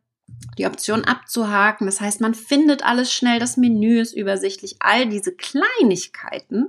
die 0.57 0.65
Option 0.65 1.05
abzuhaken. 1.05 1.85
Das 1.87 2.01
heißt, 2.01 2.21
man 2.21 2.33
findet 2.33 2.83
alles 2.83 3.13
schnell, 3.13 3.39
das 3.39 3.57
Menü 3.57 3.99
ist 3.99 4.13
übersichtlich, 4.13 4.75
all 4.79 5.07
diese 5.07 5.33
Kleinigkeiten. 5.33 6.67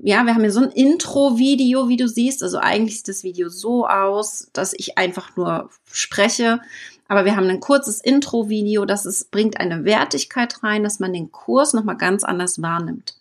Ja, 0.00 0.24
wir 0.24 0.34
haben 0.34 0.42
hier 0.42 0.52
so 0.52 0.60
ein 0.60 0.70
Intro-Video, 0.70 1.88
wie 1.88 1.96
du 1.96 2.08
siehst. 2.08 2.42
Also 2.42 2.58
eigentlich 2.58 2.98
sieht 2.98 3.08
das 3.08 3.24
Video 3.24 3.48
so 3.48 3.86
aus, 3.86 4.48
dass 4.52 4.72
ich 4.72 4.96
einfach 4.96 5.36
nur 5.36 5.70
spreche. 5.90 6.60
Aber 7.08 7.24
wir 7.24 7.34
haben 7.34 7.48
ein 7.48 7.60
kurzes 7.60 8.00
Intro-Video, 8.00 8.84
das 8.84 9.06
ist, 9.06 9.30
bringt 9.30 9.58
eine 9.58 9.84
Wertigkeit 9.84 10.62
rein, 10.62 10.84
dass 10.84 11.00
man 11.00 11.12
den 11.12 11.32
Kurs 11.32 11.72
nochmal 11.72 11.96
ganz 11.96 12.22
anders 12.22 12.62
wahrnimmt. 12.62 13.16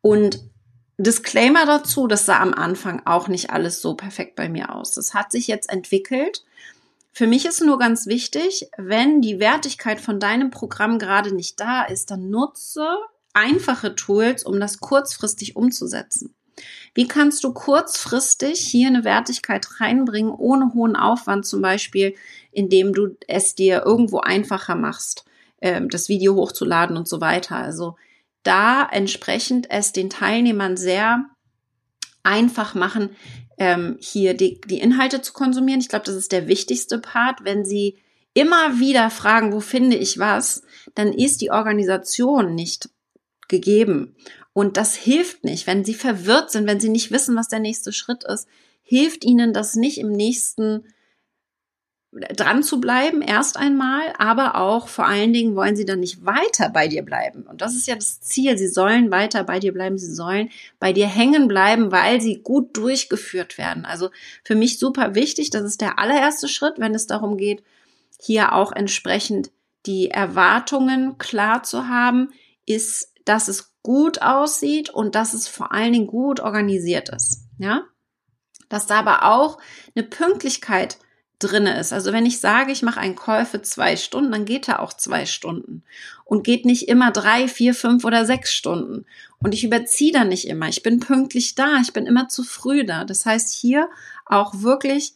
Und 0.00 0.40
Disclaimer 1.02 1.66
dazu, 1.66 2.06
das 2.06 2.26
sah 2.26 2.40
am 2.40 2.54
Anfang 2.54 3.02
auch 3.04 3.28
nicht 3.28 3.50
alles 3.50 3.82
so 3.82 3.94
perfekt 3.94 4.36
bei 4.36 4.48
mir 4.48 4.74
aus. 4.74 4.92
Das 4.92 5.14
hat 5.14 5.32
sich 5.32 5.46
jetzt 5.46 5.70
entwickelt. 5.70 6.44
Für 7.12 7.26
mich 7.26 7.44
ist 7.44 7.60
nur 7.60 7.78
ganz 7.78 8.06
wichtig, 8.06 8.68
wenn 8.78 9.20
die 9.20 9.38
Wertigkeit 9.38 10.00
von 10.00 10.18
deinem 10.20 10.50
Programm 10.50 10.98
gerade 10.98 11.34
nicht 11.34 11.60
da 11.60 11.82
ist, 11.82 12.10
dann 12.10 12.30
nutze 12.30 12.86
einfache 13.34 13.94
Tools, 13.94 14.44
um 14.44 14.60
das 14.60 14.80
kurzfristig 14.80 15.56
umzusetzen. 15.56 16.34
Wie 16.94 17.08
kannst 17.08 17.44
du 17.44 17.52
kurzfristig 17.52 18.60
hier 18.60 18.88
eine 18.88 19.04
Wertigkeit 19.04 19.66
reinbringen, 19.80 20.32
ohne 20.32 20.72
hohen 20.74 20.96
Aufwand, 20.96 21.46
zum 21.46 21.62
Beispiel, 21.62 22.14
indem 22.50 22.92
du 22.92 23.16
es 23.26 23.54
dir 23.54 23.82
irgendwo 23.84 24.20
einfacher 24.20 24.74
machst, 24.74 25.24
ähm, 25.60 25.88
das 25.88 26.08
Video 26.08 26.34
hochzuladen 26.34 26.96
und 26.96 27.08
so 27.08 27.20
weiter. 27.20 27.56
Also 27.56 27.96
da 28.42 28.88
entsprechend 28.90 29.70
es 29.70 29.92
den 29.92 30.10
Teilnehmern 30.10 30.76
sehr 30.76 31.26
einfach 32.22 32.74
machen, 32.74 33.10
ähm, 33.58 33.96
hier 34.00 34.34
die, 34.34 34.60
die 34.60 34.80
Inhalte 34.80 35.22
zu 35.22 35.32
konsumieren. 35.32 35.80
Ich 35.80 35.88
glaube, 35.88 36.04
das 36.04 36.14
ist 36.14 36.32
der 36.32 36.48
wichtigste 36.48 36.98
Part. 36.98 37.44
Wenn 37.44 37.64
sie 37.64 37.98
immer 38.34 38.78
wieder 38.78 39.10
fragen, 39.10 39.52
wo 39.52 39.60
finde 39.60 39.96
ich 39.96 40.18
was, 40.18 40.62
dann 40.94 41.12
ist 41.12 41.40
die 41.40 41.50
Organisation 41.50 42.54
nicht 42.54 42.90
gegeben. 43.48 44.16
Und 44.52 44.76
das 44.76 44.94
hilft 44.94 45.44
nicht. 45.44 45.66
Wenn 45.66 45.84
sie 45.84 45.94
verwirrt 45.94 46.50
sind, 46.50 46.66
wenn 46.66 46.80
sie 46.80 46.88
nicht 46.88 47.10
wissen, 47.10 47.36
was 47.36 47.48
der 47.48 47.60
nächste 47.60 47.92
Schritt 47.92 48.24
ist, 48.24 48.46
hilft 48.82 49.24
ihnen 49.24 49.52
das 49.52 49.74
nicht 49.74 49.98
im 49.98 50.10
nächsten 50.10 50.84
dran 52.12 52.62
zu 52.62 52.78
bleiben, 52.78 53.22
erst 53.22 53.56
einmal, 53.56 54.12
aber 54.18 54.56
auch 54.56 54.88
vor 54.88 55.06
allen 55.06 55.32
Dingen 55.32 55.56
wollen 55.56 55.76
sie 55.76 55.86
dann 55.86 56.00
nicht 56.00 56.26
weiter 56.26 56.68
bei 56.68 56.86
dir 56.86 57.02
bleiben. 57.02 57.44
Und 57.44 57.62
das 57.62 57.74
ist 57.74 57.86
ja 57.86 57.94
das 57.94 58.20
Ziel. 58.20 58.58
Sie 58.58 58.68
sollen 58.68 59.10
weiter 59.10 59.44
bei 59.44 59.58
dir 59.58 59.72
bleiben. 59.72 59.96
Sie 59.96 60.12
sollen 60.12 60.50
bei 60.78 60.92
dir 60.92 61.06
hängen 61.06 61.48
bleiben, 61.48 61.90
weil 61.90 62.20
sie 62.20 62.42
gut 62.42 62.76
durchgeführt 62.76 63.56
werden. 63.56 63.86
Also 63.86 64.10
für 64.44 64.54
mich 64.54 64.78
super 64.78 65.14
wichtig. 65.14 65.48
Das 65.50 65.62
ist 65.62 65.80
der 65.80 65.98
allererste 65.98 66.48
Schritt, 66.48 66.74
wenn 66.78 66.94
es 66.94 67.06
darum 67.06 67.38
geht, 67.38 67.62
hier 68.20 68.52
auch 68.52 68.72
entsprechend 68.72 69.50
die 69.86 70.10
Erwartungen 70.10 71.16
klar 71.16 71.62
zu 71.62 71.88
haben, 71.88 72.28
ist, 72.66 73.12
dass 73.24 73.48
es 73.48 73.72
gut 73.82 74.20
aussieht 74.20 74.90
und 74.90 75.14
dass 75.14 75.32
es 75.32 75.48
vor 75.48 75.72
allen 75.72 75.92
Dingen 75.92 76.06
gut 76.06 76.40
organisiert 76.40 77.08
ist. 77.08 77.48
Ja? 77.58 77.84
Dass 78.68 78.86
da 78.86 78.98
aber 78.98 79.24
auch 79.24 79.58
eine 79.94 80.04
Pünktlichkeit 80.04 80.98
drinne 81.42 81.78
ist. 81.78 81.92
Also 81.92 82.12
wenn 82.12 82.26
ich 82.26 82.40
sage, 82.40 82.72
ich 82.72 82.82
mache 82.82 83.00
einen 83.00 83.16
Call 83.16 83.44
für 83.44 83.62
zwei 83.62 83.96
Stunden, 83.96 84.32
dann 84.32 84.44
geht 84.44 84.68
er 84.68 84.80
auch 84.80 84.92
zwei 84.92 85.26
Stunden 85.26 85.82
und 86.24 86.44
geht 86.44 86.64
nicht 86.64 86.88
immer 86.88 87.10
drei, 87.10 87.48
vier, 87.48 87.74
fünf 87.74 88.04
oder 88.04 88.24
sechs 88.24 88.52
Stunden. 88.54 89.04
Und 89.38 89.54
ich 89.54 89.64
überziehe 89.64 90.12
da 90.12 90.24
nicht 90.24 90.46
immer. 90.46 90.68
Ich 90.68 90.82
bin 90.82 91.00
pünktlich 91.00 91.54
da. 91.54 91.80
Ich 91.82 91.92
bin 91.92 92.06
immer 92.06 92.28
zu 92.28 92.44
früh 92.44 92.84
da. 92.84 93.04
Das 93.04 93.26
heißt, 93.26 93.52
hier 93.52 93.88
auch 94.24 94.62
wirklich 94.62 95.14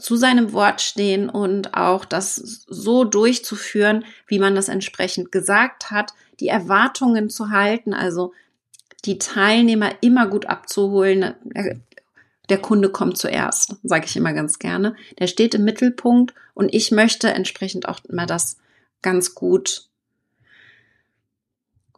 zu 0.00 0.16
seinem 0.16 0.52
Wort 0.52 0.80
stehen 0.80 1.28
und 1.28 1.74
auch 1.74 2.04
das 2.04 2.34
so 2.34 3.04
durchzuführen, 3.04 4.04
wie 4.26 4.38
man 4.38 4.54
das 4.54 4.68
entsprechend 4.68 5.30
gesagt 5.30 5.90
hat, 5.90 6.14
die 6.40 6.48
Erwartungen 6.48 7.30
zu 7.30 7.50
halten, 7.50 7.94
also 7.94 8.32
die 9.04 9.18
Teilnehmer 9.18 9.92
immer 10.00 10.26
gut 10.26 10.46
abzuholen 10.46 11.34
der 12.48 12.58
Kunde 12.58 12.90
kommt 12.90 13.16
zuerst, 13.16 13.76
sage 13.82 14.06
ich 14.06 14.16
immer 14.16 14.32
ganz 14.32 14.58
gerne. 14.58 14.96
Der 15.18 15.26
steht 15.26 15.54
im 15.54 15.64
Mittelpunkt 15.64 16.34
und 16.52 16.72
ich 16.74 16.90
möchte 16.90 17.28
entsprechend 17.28 17.88
auch 17.88 18.00
immer 18.04 18.26
das 18.26 18.58
ganz 19.02 19.34
gut 19.34 19.88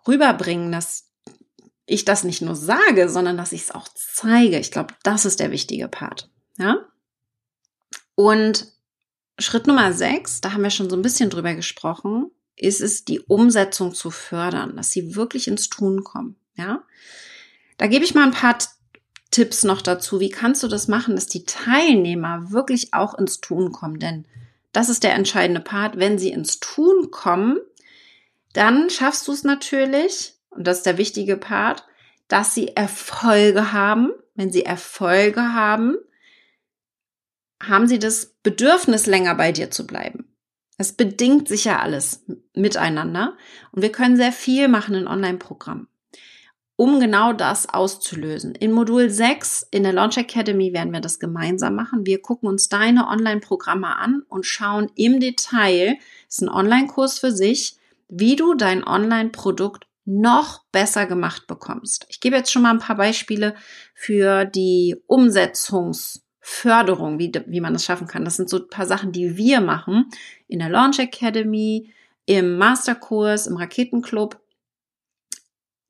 rüberbringen, 0.07 0.71
dass 0.71 1.07
ich 1.87 2.05
das 2.05 2.25
nicht 2.25 2.43
nur 2.43 2.57
sage, 2.57 3.09
sondern 3.09 3.37
dass 3.37 3.53
ich 3.53 3.63
es 3.63 3.71
auch 3.71 3.89
zeige. 3.95 4.59
Ich 4.59 4.71
glaube, 4.71 4.95
das 5.03 5.25
ist 5.25 5.41
der 5.41 5.51
wichtige 5.51 5.89
Part. 5.89 6.29
Ja? 6.59 6.85
Und 8.15 8.73
Schritt 9.39 9.67
Nummer 9.67 9.93
sechs, 9.93 10.41
da 10.41 10.53
haben 10.53 10.63
wir 10.63 10.71
schon 10.71 10.91
so 10.91 10.97
ein 10.97 11.03
bisschen 11.03 11.31
drüber 11.31 11.55
gesprochen, 11.55 12.31
ist 12.57 12.81
es, 12.81 13.05
die 13.05 13.21
Umsetzung 13.21 13.95
zu 13.95 14.11
fördern, 14.11 14.77
dass 14.77 14.91
sie 14.91 15.15
wirklich 15.15 15.47
ins 15.47 15.69
Tun 15.69 16.05
kommen. 16.05 16.37
Ja? 16.57 16.85
Da 17.77 17.87
gebe 17.87 18.05
ich 18.05 18.15
mal 18.15 18.25
ein 18.25 18.33
paar 18.33 18.59
Tipps 19.37 19.65
noch 19.65 19.83
dazu. 19.83 20.19
Wie 20.19 20.31
kannst 20.31 20.63
du 20.63 20.69
das 20.69 20.89
machen, 20.89 21.15
dass 21.15 21.27
die 21.27 21.45
Teilnehmer 21.45 22.53
wirklich 22.53 22.95
auch 22.95 23.13
ins 23.19 23.43
Tun 23.43 23.71
kommen? 23.71 23.99
Denn 23.99 24.25
das 24.73 24.89
ist 24.89 25.03
der 25.03 25.13
entscheidende 25.13 25.61
Part. 25.61 25.99
Wenn 25.99 26.19
sie 26.19 26.31
ins 26.31 26.59
Tun 26.59 27.11
kommen, 27.11 27.59
dann 28.55 28.89
schaffst 28.89 29.29
du 29.29 29.33
es 29.33 29.45
natürlich, 29.45 30.33
und 30.49 30.67
das 30.67 30.79
ist 30.79 30.87
der 30.87 30.97
wichtige 30.97 31.37
Part, 31.37 31.85
dass 32.29 32.55
sie 32.55 32.77
Erfolge 32.77 33.75
haben. 33.75 34.11
Wenn 34.37 34.51
sie 34.51 34.65
Erfolge 34.65 35.53
haben, 35.53 35.97
haben 37.63 37.89
sie 37.89 37.99
das 37.99 38.35
Bedürfnis, 38.43 39.05
länger 39.05 39.35
bei 39.35 39.53
dir 39.53 39.71
zu 39.71 39.87
bleiben. 39.87 40.35
Es 40.79 40.95
bedingt 40.95 41.47
sich 41.47 41.67
ja 41.67 41.81
alles 41.81 42.25
miteinander 42.55 43.37
und 43.73 43.83
wir 43.83 43.93
können 43.93 44.17
sehr 44.17 44.33
viel 44.33 44.69
machen 44.69 44.95
in 44.95 45.07
Online-Programmen, 45.07 45.89
um 46.77 47.01
genau 47.01 47.33
das 47.33 47.69
auszulösen. 47.69 48.55
In 48.55 48.71
Modul 48.73 49.09
6 49.09 49.67
in 49.71 49.83
der 49.83 49.95
Launch 49.95 50.19
Academy 50.19 50.75
werden 50.75 50.93
wir 50.93 51.01
das 51.01 51.19
gemeinsam 51.19 51.75
machen. 51.75 52.05
Wir 52.05 52.21
gucken 52.21 52.49
uns 52.49 52.69
deine 52.69 53.09
Online-Programme 53.09 53.97
an 53.97 54.23
und 54.29 54.45
schauen 54.45 54.93
im 54.95 55.19
Detail, 55.19 55.97
ist 56.29 56.43
ein 56.43 56.51
Online-Kurs 56.51 57.19
für 57.19 57.33
sich, 57.33 57.79
wie 58.09 58.37
du 58.37 58.55
dein 58.55 58.87
Online-Produkt 58.87 59.87
noch 60.05 60.63
besser 60.71 61.07
gemacht 61.07 61.49
bekommst. 61.49 62.07
Ich 62.09 62.21
gebe 62.21 62.37
jetzt 62.37 62.53
schon 62.53 62.63
mal 62.63 62.71
ein 62.71 62.79
paar 62.79 62.97
Beispiele 62.97 63.57
für 63.95 64.45
die 64.45 64.95
Umsetzungsförderung, 65.07 67.19
wie, 67.19 67.33
wie 67.47 67.61
man 67.61 67.73
das 67.73 67.85
schaffen 67.85 68.07
kann. 68.07 68.25
Das 68.25 68.37
sind 68.37 68.49
so 68.49 68.59
ein 68.59 68.69
paar 68.69 68.87
Sachen, 68.87 69.11
die 69.11 69.37
wir 69.37 69.61
machen 69.61 70.09
in 70.47 70.61
der 70.61 70.69
Launch 70.69 71.01
Academy, 71.01 71.93
im 72.27 72.57
Masterkurs, 72.57 73.49
im 73.49 73.57
Raketenclub. 73.57 74.39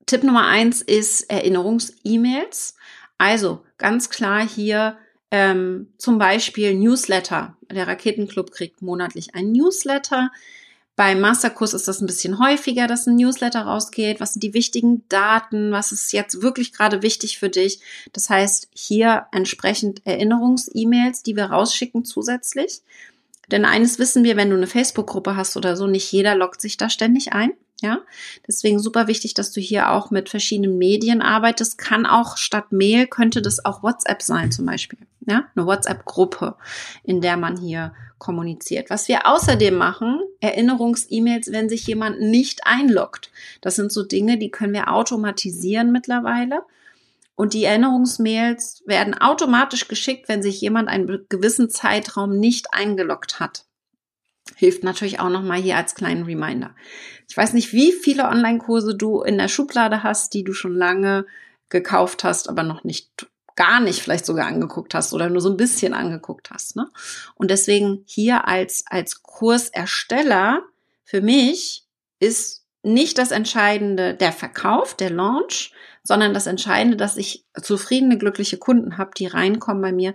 Tipp 0.07 0.23
Nummer 0.23 0.47
eins 0.47 0.83
ist 0.83 1.31
Erinnerungs-E-Mails. 1.31 2.75
Also 3.19 3.65
ganz 3.79 4.09
klar 4.09 4.47
hier 4.47 4.97
ähm, 5.31 5.93
zum 5.99 6.19
Beispiel 6.19 6.75
Newsletter. 6.75 7.57
Der 7.71 7.89
Raketenclub 7.89 8.53
kriegt 8.53 8.83
monatlich 8.83 9.35
ein 9.35 9.53
Newsletter 9.53 10.31
beim 10.97 11.21
Masterkurs 11.21 11.75
ist 11.75 11.87
das 11.89 12.01
ein 12.01 12.07
bisschen 12.07 12.39
häufiger, 12.39 12.87
dass 12.87 13.07
ein 13.07 13.17
Newsletter 13.17 13.61
rausgeht. 13.61 14.19
Was 14.19 14.33
sind 14.33 14.43
die 14.43 14.55
wichtigen 14.55 15.07
Daten? 15.11 15.71
Was 15.71 15.93
ist 15.93 16.11
jetzt 16.15 16.41
wirklich 16.41 16.73
gerade 16.73 17.03
wichtig 17.03 17.39
für 17.39 17.51
dich? 17.51 17.81
Das 18.15 18.31
heißt, 18.31 18.69
hier 18.75 19.27
entsprechend 19.31 20.07
Erinnerungs-E-Mails, 20.07 21.23
die 21.23 21.37
wir 21.37 21.45
rausschicken 21.45 22.07
zusätzlich. 22.07 22.81
Denn 23.51 23.67
eines 23.67 23.99
wissen 23.99 24.25
wir, 24.25 24.37
wenn 24.37 24.49
du 24.49 24.57
eine 24.57 24.67
Facebook-Gruppe 24.67 25.37
hast 25.37 25.59
oder 25.59 25.77
so, 25.77 25.87
nicht 25.87 26.11
jeder 26.11 26.35
loggt 26.35 26.63
sich 26.63 26.79
da 26.79 26.89
ständig 26.89 27.35
ein. 27.35 27.53
Ja, 27.83 28.01
deswegen 28.49 28.79
super 28.79 29.07
wichtig, 29.07 29.35
dass 29.35 29.53
du 29.53 29.61
hier 29.61 29.93
auch 29.93 30.11
mit 30.11 30.31
verschiedenen 30.31 30.79
Medien 30.79 31.21
arbeitest. 31.21 31.77
Kann 31.77 32.07
auch 32.07 32.39
statt 32.39 32.73
Mail 32.73 33.07
könnte 33.07 33.43
das 33.43 33.65
auch 33.65 33.83
WhatsApp 33.83 34.23
sein 34.23 34.51
zum 34.51 34.65
Beispiel. 34.65 34.99
Ja, 35.29 35.45
eine 35.55 35.67
WhatsApp-Gruppe, 35.67 36.57
in 37.03 37.21
der 37.21 37.37
man 37.37 37.59
hier 37.59 37.93
kommuniziert. 38.19 38.89
Was 38.89 39.09
wir 39.09 39.27
außerdem 39.27 39.75
machen, 39.75 40.21
Erinnerungs-E-Mails, 40.41 41.53
wenn 41.53 41.69
sich 41.69 41.87
jemand 41.87 42.21
nicht 42.21 42.61
einloggt. 42.65 43.31
Das 43.61 43.77
sind 43.77 43.93
so 43.93 44.05
Dinge, 44.05 44.39
die 44.39 44.51
können 44.51 44.73
wir 44.73 44.93
automatisieren 44.93 45.93
mittlerweile. 45.93 46.63
Und 47.35 47.53
die 47.53 47.65
Erinnerungsmails 47.65 48.83
werden 48.87 49.13
automatisch 49.13 49.89
geschickt, 49.89 50.29
wenn 50.29 50.43
sich 50.43 50.61
jemand 50.63 50.89
einen 50.89 51.27
gewissen 51.29 51.69
Zeitraum 51.69 52.39
nicht 52.39 52.73
eingeloggt 52.73 53.39
hat. 53.39 53.67
Hilft 54.59 54.85
natürlich 54.85 55.21
auch 55.21 55.29
nochmal 55.29 55.61
hier 55.61 55.77
als 55.77 55.95
kleinen 55.95 56.25
Reminder. 56.25 56.75
Ich 57.29 57.37
weiß 57.37 57.53
nicht, 57.53 57.75
wie 57.75 57.93
viele 57.93 58.25
Online-Kurse 58.25 58.97
du 58.97 59.21
in 59.21 59.37
der 59.37 59.49
Schublade 59.49 60.03
hast, 60.03 60.33
die 60.33 60.45
du 60.45 60.55
schon 60.55 60.75
lange 60.75 61.27
gekauft 61.69 62.25
hast, 62.25 62.49
aber 62.49 62.63
noch 62.63 62.83
nicht 62.83 63.27
gar 63.55 63.81
nicht 63.81 64.01
vielleicht 64.01 64.25
sogar 64.25 64.47
angeguckt 64.47 64.95
hast 64.95 65.13
oder 65.13 65.29
nur 65.29 65.43
so 65.43 65.51
ein 65.51 65.59
bisschen 65.59 65.93
angeguckt 65.93 66.51
hast. 66.51 66.75
Ne? 66.77 66.89
Und 67.35 67.51
deswegen 67.51 68.03
hier 68.07 68.49
als, 68.49 68.85
als 68.87 69.23
Kursersteller 69.23 70.63
für 71.05 71.21
mich 71.21 71.85
ist 72.19 72.66
nicht 72.87 73.19
das 73.19 73.33
Entscheidende 73.33 74.15
der 74.15 74.33
Verkauf, 74.33 74.95
der 74.95 75.11
Launch, 75.11 75.73
sondern 76.03 76.33
das 76.33 76.47
Entscheidende, 76.47 76.97
dass 76.97 77.17
ich 77.17 77.45
zufriedene, 77.61 78.17
glückliche 78.17 78.59
Kunden 78.59 78.97
habe, 78.97 79.11
die 79.17 79.27
reinkommen 79.27 79.83
bei 79.83 79.93
mir 79.93 80.15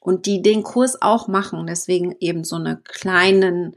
und 0.00 0.26
die 0.26 0.40
den 0.40 0.62
Kurs 0.62 1.02
auch 1.02 1.26
machen. 1.26 1.66
Deswegen 1.66 2.14
eben 2.20 2.44
so 2.44 2.56
eine 2.56 2.80
kleinen 2.84 3.76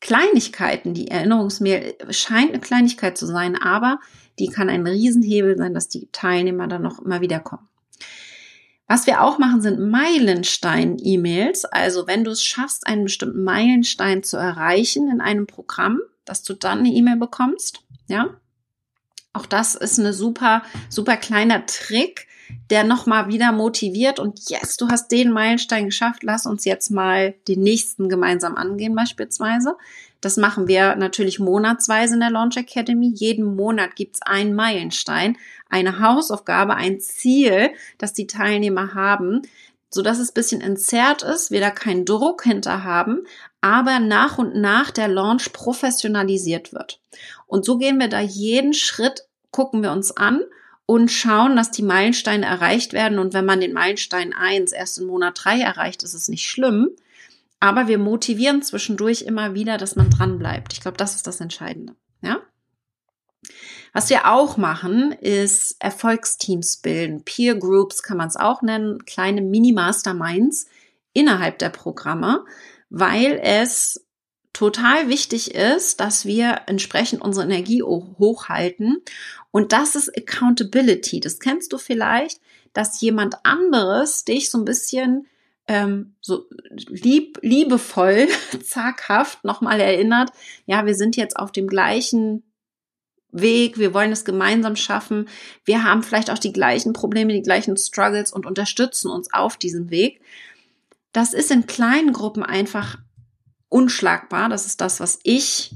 Kleinigkeiten, 0.00 0.94
die 0.94 1.08
Erinnerungsmail 1.08 1.96
scheint 2.10 2.50
eine 2.50 2.60
Kleinigkeit 2.60 3.18
zu 3.18 3.26
sein, 3.26 3.56
aber 3.60 3.98
die 4.38 4.48
kann 4.48 4.70
ein 4.70 4.86
Riesenhebel 4.86 5.58
sein, 5.58 5.74
dass 5.74 5.88
die 5.88 6.08
Teilnehmer 6.12 6.68
dann 6.68 6.82
noch 6.82 7.00
immer 7.00 7.20
wieder 7.20 7.40
kommen. 7.40 7.68
Was 8.86 9.06
wir 9.06 9.22
auch 9.22 9.38
machen, 9.38 9.60
sind 9.60 9.78
Meilenstein-E-Mails. 9.80 11.66
Also 11.66 12.06
wenn 12.06 12.24
du 12.24 12.30
es 12.30 12.42
schaffst, 12.42 12.86
einen 12.86 13.04
bestimmten 13.04 13.44
Meilenstein 13.44 14.22
zu 14.22 14.38
erreichen 14.38 15.10
in 15.10 15.20
einem 15.20 15.46
Programm, 15.46 16.00
dass 16.28 16.42
du 16.42 16.54
dann 16.54 16.80
eine 16.80 16.90
E-Mail 16.90 17.16
bekommst. 17.16 17.82
Ja. 18.06 18.36
Auch 19.32 19.46
das 19.46 19.74
ist 19.74 19.98
eine 19.98 20.12
super, 20.12 20.62
super 20.88 21.16
kleiner 21.16 21.66
Trick, 21.66 22.26
der 22.70 22.84
nochmal 22.84 23.28
wieder 23.28 23.52
motiviert 23.52 24.18
und 24.18 24.48
yes, 24.48 24.76
du 24.76 24.88
hast 24.88 25.12
den 25.12 25.30
Meilenstein 25.30 25.86
geschafft, 25.86 26.22
lass 26.22 26.46
uns 26.46 26.64
jetzt 26.64 26.90
mal 26.90 27.34
den 27.46 27.60
nächsten 27.60 28.08
gemeinsam 28.08 28.56
angehen 28.56 28.94
beispielsweise. 28.94 29.76
Das 30.20 30.36
machen 30.36 30.66
wir 30.66 30.96
natürlich 30.96 31.38
monatsweise 31.38 32.14
in 32.14 32.20
der 32.20 32.30
Launch 32.30 32.56
Academy. 32.56 33.12
Jeden 33.14 33.54
Monat 33.54 33.94
gibt's 33.94 34.20
einen 34.22 34.54
Meilenstein, 34.54 35.36
eine 35.68 36.00
Hausaufgabe, 36.00 36.74
ein 36.74 37.00
Ziel, 37.00 37.70
das 37.98 38.14
die 38.14 38.26
Teilnehmer 38.26 38.94
haben, 38.94 39.42
so 39.90 40.02
dass 40.02 40.18
es 40.18 40.32
bisschen 40.32 40.60
entzerrt 40.60 41.22
ist, 41.22 41.50
wir 41.50 41.60
da 41.60 41.70
keinen 41.70 42.04
Druck 42.04 42.42
hinter 42.42 42.84
haben, 42.84 43.20
aber 43.60 43.98
nach 43.98 44.38
und 44.38 44.54
nach 44.54 44.90
der 44.90 45.08
Launch 45.08 45.52
professionalisiert 45.52 46.72
wird. 46.72 47.00
Und 47.46 47.64
so 47.64 47.78
gehen 47.78 47.98
wir 47.98 48.08
da 48.08 48.20
jeden 48.20 48.74
Schritt, 48.74 49.22
gucken 49.50 49.82
wir 49.82 49.92
uns 49.92 50.16
an 50.16 50.42
und 50.86 51.10
schauen, 51.10 51.56
dass 51.56 51.70
die 51.70 51.82
Meilensteine 51.82 52.46
erreicht 52.46 52.92
werden. 52.92 53.18
Und 53.18 53.34
wenn 53.34 53.44
man 53.44 53.60
den 53.60 53.72
Meilenstein 53.72 54.32
eins 54.32 54.72
erst 54.72 54.98
in 54.98 55.06
Monat 55.06 55.40
drei 55.42 55.60
erreicht, 55.60 56.02
ist 56.02 56.14
es 56.14 56.28
nicht 56.28 56.48
schlimm. 56.48 56.90
Aber 57.60 57.88
wir 57.88 57.98
motivieren 57.98 58.62
zwischendurch 58.62 59.22
immer 59.22 59.54
wieder, 59.54 59.78
dass 59.78 59.96
man 59.96 60.10
dran 60.10 60.38
bleibt. 60.38 60.72
Ich 60.72 60.80
glaube, 60.80 60.96
das 60.96 61.16
ist 61.16 61.26
das 61.26 61.40
Entscheidende. 61.40 61.94
Ja? 62.22 62.38
Was 63.92 64.10
wir 64.10 64.30
auch 64.32 64.56
machen, 64.56 65.12
ist 65.12 65.76
Erfolgsteams 65.80 66.76
bilden. 66.78 67.24
Peer 67.24 67.56
Groups 67.56 68.02
kann 68.02 68.16
man 68.16 68.28
es 68.28 68.36
auch 68.36 68.62
nennen, 68.62 69.04
kleine 69.06 69.42
Mini-Masterminds 69.42 70.66
innerhalb 71.12 71.58
der 71.58 71.70
Programme, 71.70 72.44
weil 72.90 73.40
es 73.42 74.04
total 74.52 75.08
wichtig 75.08 75.54
ist, 75.54 76.00
dass 76.00 76.24
wir 76.24 76.62
entsprechend 76.66 77.22
unsere 77.22 77.44
Energie 77.46 77.82
hochhalten. 77.82 79.02
Und 79.50 79.72
das 79.72 79.94
ist 79.94 80.16
Accountability. 80.16 81.20
Das 81.20 81.38
kennst 81.38 81.72
du 81.72 81.78
vielleicht, 81.78 82.40
dass 82.72 83.00
jemand 83.00 83.36
anderes 83.44 84.24
dich 84.24 84.50
so 84.50 84.58
ein 84.58 84.64
bisschen 84.64 85.26
ähm, 85.68 86.14
so 86.20 86.46
lieb, 86.88 87.38
liebevoll, 87.42 88.28
zaghaft 88.64 89.44
nochmal 89.44 89.80
erinnert, 89.80 90.30
ja, 90.66 90.86
wir 90.86 90.94
sind 90.94 91.16
jetzt 91.16 91.36
auf 91.36 91.52
dem 91.52 91.68
gleichen 91.68 92.42
Weg, 93.30 93.78
wir 93.78 93.92
wollen 93.92 94.10
es 94.10 94.24
gemeinsam 94.24 94.74
schaffen, 94.74 95.28
wir 95.64 95.84
haben 95.84 96.02
vielleicht 96.02 96.30
auch 96.30 96.38
die 96.38 96.54
gleichen 96.54 96.94
Probleme, 96.94 97.34
die 97.34 97.42
gleichen 97.42 97.76
Struggles 97.76 98.32
und 98.32 98.46
unterstützen 98.46 99.10
uns 99.10 99.32
auf 99.32 99.58
diesem 99.58 99.90
Weg. 99.90 100.20
Das 101.12 101.34
ist 101.34 101.50
in 101.50 101.66
kleinen 101.66 102.12
Gruppen 102.12 102.42
einfach 102.42 102.98
unschlagbar. 103.68 104.48
Das 104.48 104.66
ist 104.66 104.80
das, 104.80 105.00
was 105.00 105.18
ich, 105.22 105.74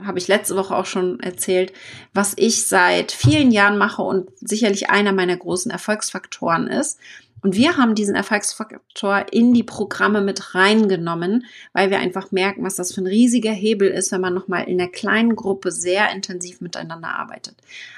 habe 0.00 0.18
ich 0.18 0.28
letzte 0.28 0.56
Woche 0.56 0.76
auch 0.76 0.86
schon 0.86 1.20
erzählt, 1.20 1.72
was 2.12 2.34
ich 2.36 2.66
seit 2.66 3.12
vielen 3.12 3.50
Jahren 3.50 3.78
mache 3.78 4.02
und 4.02 4.30
sicherlich 4.40 4.90
einer 4.90 5.12
meiner 5.12 5.36
großen 5.36 5.70
Erfolgsfaktoren 5.70 6.66
ist. 6.66 6.98
Und 7.44 7.56
wir 7.56 7.76
haben 7.76 7.94
diesen 7.94 8.14
Erfolgsfaktor 8.14 9.26
in 9.30 9.52
die 9.52 9.62
Programme 9.62 10.22
mit 10.22 10.54
reingenommen, 10.54 11.44
weil 11.74 11.90
wir 11.90 11.98
einfach 11.98 12.32
merken, 12.32 12.64
was 12.64 12.76
das 12.76 12.94
für 12.94 13.02
ein 13.02 13.06
riesiger 13.06 13.50
Hebel 13.50 13.90
ist, 13.90 14.12
wenn 14.12 14.22
man 14.22 14.32
nochmal 14.32 14.64
in 14.64 14.78
der 14.78 14.88
kleinen 14.88 15.36
Gruppe 15.36 15.70
sehr 15.70 16.10
intensiv 16.10 16.62
miteinander 16.62 17.08
arbeitet. 17.08 17.56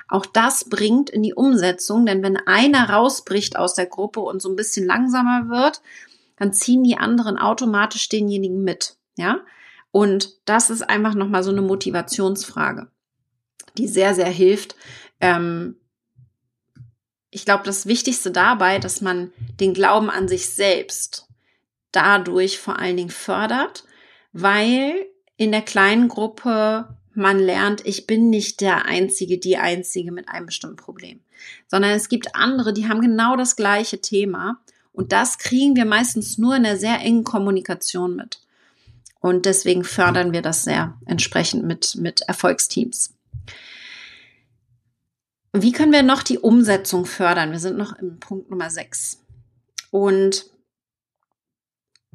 Auch 0.08 0.26
das 0.26 0.68
bringt 0.68 1.10
in 1.10 1.22
die 1.22 1.32
Umsetzung, 1.34 2.06
denn 2.06 2.24
wenn 2.24 2.36
einer 2.36 2.90
rausbricht 2.90 3.56
aus 3.56 3.74
der 3.74 3.86
Gruppe 3.86 4.18
und 4.18 4.42
so 4.42 4.48
ein 4.48 4.56
bisschen 4.56 4.84
langsamer 4.84 5.48
wird, 5.48 5.80
dann 6.36 6.52
ziehen 6.52 6.84
die 6.84 6.96
anderen 6.96 7.38
automatisch 7.38 8.08
denjenigen 8.08 8.62
mit. 8.62 8.96
Ja? 9.16 9.40
Und 9.90 10.30
das 10.44 10.70
ist 10.70 10.82
einfach 10.82 11.14
nochmal 11.14 11.42
so 11.42 11.50
eine 11.50 11.62
Motivationsfrage, 11.62 12.90
die 13.78 13.88
sehr, 13.88 14.14
sehr 14.14 14.28
hilft, 14.28 14.76
ähm, 15.20 15.76
ich 17.30 17.44
glaube, 17.44 17.64
das 17.64 17.86
Wichtigste 17.86 18.30
dabei, 18.30 18.78
dass 18.78 19.02
man 19.02 19.30
den 19.60 19.74
Glauben 19.74 20.08
an 20.08 20.26
sich 20.26 20.48
selbst 20.48 21.28
dadurch 21.92 22.58
vor 22.58 22.78
allen 22.78 22.96
Dingen 22.96 23.10
fördert, 23.10 23.84
weil 24.32 25.06
in 25.36 25.52
der 25.52 25.60
kleinen 25.60 26.08
Gruppe 26.08 26.96
man 27.12 27.38
lernt, 27.38 27.86
ich 27.86 28.06
bin 28.06 28.30
nicht 28.30 28.60
der 28.60 28.86
Einzige, 28.86 29.38
die 29.38 29.56
Einzige 29.58 30.12
mit 30.12 30.28
einem 30.28 30.46
bestimmten 30.46 30.76
Problem, 30.76 31.20
sondern 31.66 31.92
es 31.92 32.08
gibt 32.08 32.34
andere, 32.34 32.72
die 32.72 32.88
haben 32.88 33.00
genau 33.00 33.36
das 33.36 33.56
gleiche 33.56 34.00
Thema 34.00 34.62
und 34.96 35.12
das 35.12 35.36
kriegen 35.36 35.76
wir 35.76 35.84
meistens 35.84 36.38
nur 36.38 36.56
in 36.56 36.62
der 36.62 36.78
sehr 36.78 37.00
engen 37.00 37.22
Kommunikation 37.22 38.16
mit. 38.16 38.40
Und 39.20 39.44
deswegen 39.44 39.84
fördern 39.84 40.32
wir 40.32 40.40
das 40.40 40.64
sehr 40.64 40.98
entsprechend 41.04 41.64
mit, 41.64 41.96
mit 41.96 42.22
Erfolgsteams. 42.22 43.12
Wie 45.52 45.72
können 45.72 45.92
wir 45.92 46.02
noch 46.02 46.22
die 46.22 46.38
Umsetzung 46.38 47.04
fördern? 47.04 47.52
Wir 47.52 47.58
sind 47.58 47.76
noch 47.76 47.98
im 47.98 48.18
Punkt 48.20 48.50
Nummer 48.50 48.70
6. 48.70 49.22
Und 49.90 50.46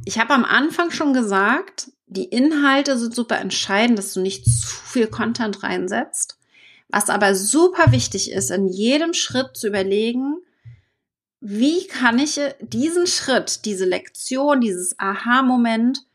ich 0.04 0.18
habe 0.18 0.34
am 0.34 0.44
Anfang 0.44 0.90
schon 0.90 1.14
gesagt, 1.14 1.92
die 2.08 2.26
Inhalte 2.26 2.98
sind 2.98 3.14
super 3.14 3.38
entscheidend, 3.38 4.00
dass 4.00 4.14
du 4.14 4.22
nicht 4.22 4.46
zu 4.46 4.68
viel 4.68 5.06
Content 5.06 5.62
reinsetzt. 5.62 6.40
Was 6.90 7.12
aber 7.12 7.36
super 7.36 7.92
wichtig 7.92 8.32
ist, 8.32 8.50
in 8.50 8.68
jedem 8.68 9.14
Schritt 9.14 9.56
zu 9.56 9.68
überlegen, 9.68 10.42
wie 11.42 11.88
kann 11.88 12.20
ich 12.20 12.40
diesen 12.62 13.08
Schritt, 13.08 13.66
diese 13.66 13.86
Lektion, 13.86 14.62
dieses 14.62 14.98
Aha-Moment 15.00 16.06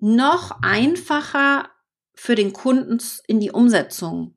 noch 0.00 0.62
einfacher 0.62 1.68
für 2.14 2.34
den 2.34 2.54
Kunden 2.54 2.98
in 3.26 3.38
die 3.38 3.50
Umsetzung 3.50 4.34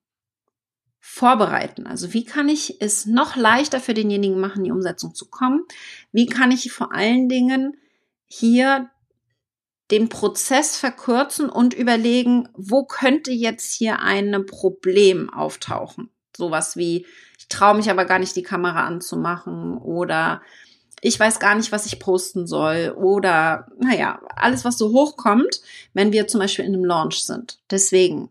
vorbereiten? 1.00 1.88
Also 1.88 2.14
wie 2.14 2.26
kann 2.26 2.50
ich 2.50 2.82
es 2.82 3.06
noch 3.06 3.38
leichter 3.38 3.80
für 3.80 3.94
denjenigen 3.94 4.42
machen, 4.42 4.60
in 4.60 4.66
die 4.66 4.72
Umsetzung 4.72 5.16
zu 5.16 5.30
kommen? 5.30 5.64
Wie 6.12 6.26
kann 6.26 6.52
ich 6.52 6.74
vor 6.74 6.94
allen 6.94 7.30
Dingen 7.30 7.78
hier 8.26 8.90
den 9.90 10.10
Prozess 10.10 10.76
verkürzen 10.76 11.50
und 11.50 11.74
überlegen, 11.74 12.50
wo 12.56 12.84
könnte 12.84 13.32
jetzt 13.32 13.74
hier 13.74 14.00
ein 14.00 14.46
Problem 14.48 15.30
auftauchen? 15.30 16.10
Sowas 16.36 16.76
wie, 16.76 17.06
traue 17.50 17.76
mich 17.76 17.90
aber 17.90 18.06
gar 18.06 18.20
nicht, 18.20 18.36
die 18.36 18.44
Kamera 18.44 18.86
anzumachen 18.86 19.78
oder 19.78 20.42
ich 21.02 21.20
weiß 21.20 21.40
gar 21.40 21.56
nicht, 21.56 21.72
was 21.72 21.86
ich 21.86 22.00
posten 22.00 22.48
soll 22.48 22.94
oder 22.96 23.68
naja, 23.78 24.22
alles, 24.36 24.64
was 24.64 24.78
so 24.78 24.94
hochkommt, 24.94 25.62
wenn 25.94 26.14
wir 26.14 26.28
zum 26.28 26.40
Beispiel 26.40 26.66
in 26.66 26.74
einem 26.74 26.86
Launch 26.86 27.24
sind. 27.26 27.60
Deswegen 27.70 28.30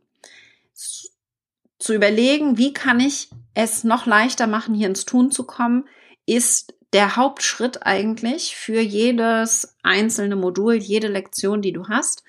zu 1.78 1.94
überlegen, 1.94 2.58
wie 2.58 2.72
kann 2.72 3.00
ich 3.00 3.28
es 3.54 3.84
noch 3.84 4.06
leichter 4.06 4.46
machen, 4.46 4.74
hier 4.74 4.86
ins 4.86 5.04
Tun 5.04 5.30
zu 5.30 5.44
kommen, 5.44 5.84
ist 6.26 6.74
der 6.92 7.16
Hauptschritt 7.16 7.84
eigentlich 7.84 8.56
für 8.56 8.80
jedes 8.80 9.76
einzelne 9.82 10.36
Modul, 10.36 10.74
jede 10.74 11.08
Lektion, 11.08 11.60
die 11.60 11.72
du 11.72 11.88
hast. 11.88 12.22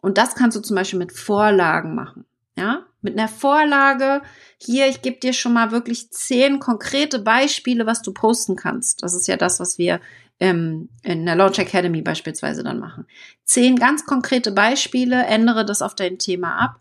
Und 0.00 0.18
das 0.18 0.34
kannst 0.34 0.56
du 0.56 0.60
zum 0.60 0.76
Beispiel 0.76 0.98
mit 0.98 1.12
Vorlagen 1.12 1.94
machen. 1.94 2.24
Ja, 2.56 2.86
mit 3.02 3.18
einer 3.18 3.28
Vorlage. 3.28 4.22
Hier, 4.58 4.86
ich 4.88 5.02
gebe 5.02 5.18
dir 5.18 5.32
schon 5.32 5.52
mal 5.52 5.70
wirklich 5.72 6.10
zehn 6.10 6.60
konkrete 6.60 7.18
Beispiele, 7.18 7.84
was 7.84 8.00
du 8.02 8.12
posten 8.12 8.56
kannst. 8.56 9.02
Das 9.02 9.14
ist 9.14 9.28
ja 9.28 9.36
das, 9.36 9.60
was 9.60 9.76
wir 9.76 10.00
ähm, 10.40 10.88
in 11.02 11.26
der 11.26 11.36
Launch 11.36 11.58
Academy 11.58 12.02
beispielsweise 12.02 12.62
dann 12.62 12.78
machen. 12.78 13.06
Zehn 13.44 13.76
ganz 13.76 14.06
konkrete 14.06 14.52
Beispiele, 14.52 15.24
ändere 15.26 15.64
das 15.64 15.82
auf 15.82 15.94
dein 15.94 16.18
Thema 16.18 16.56
ab 16.56 16.80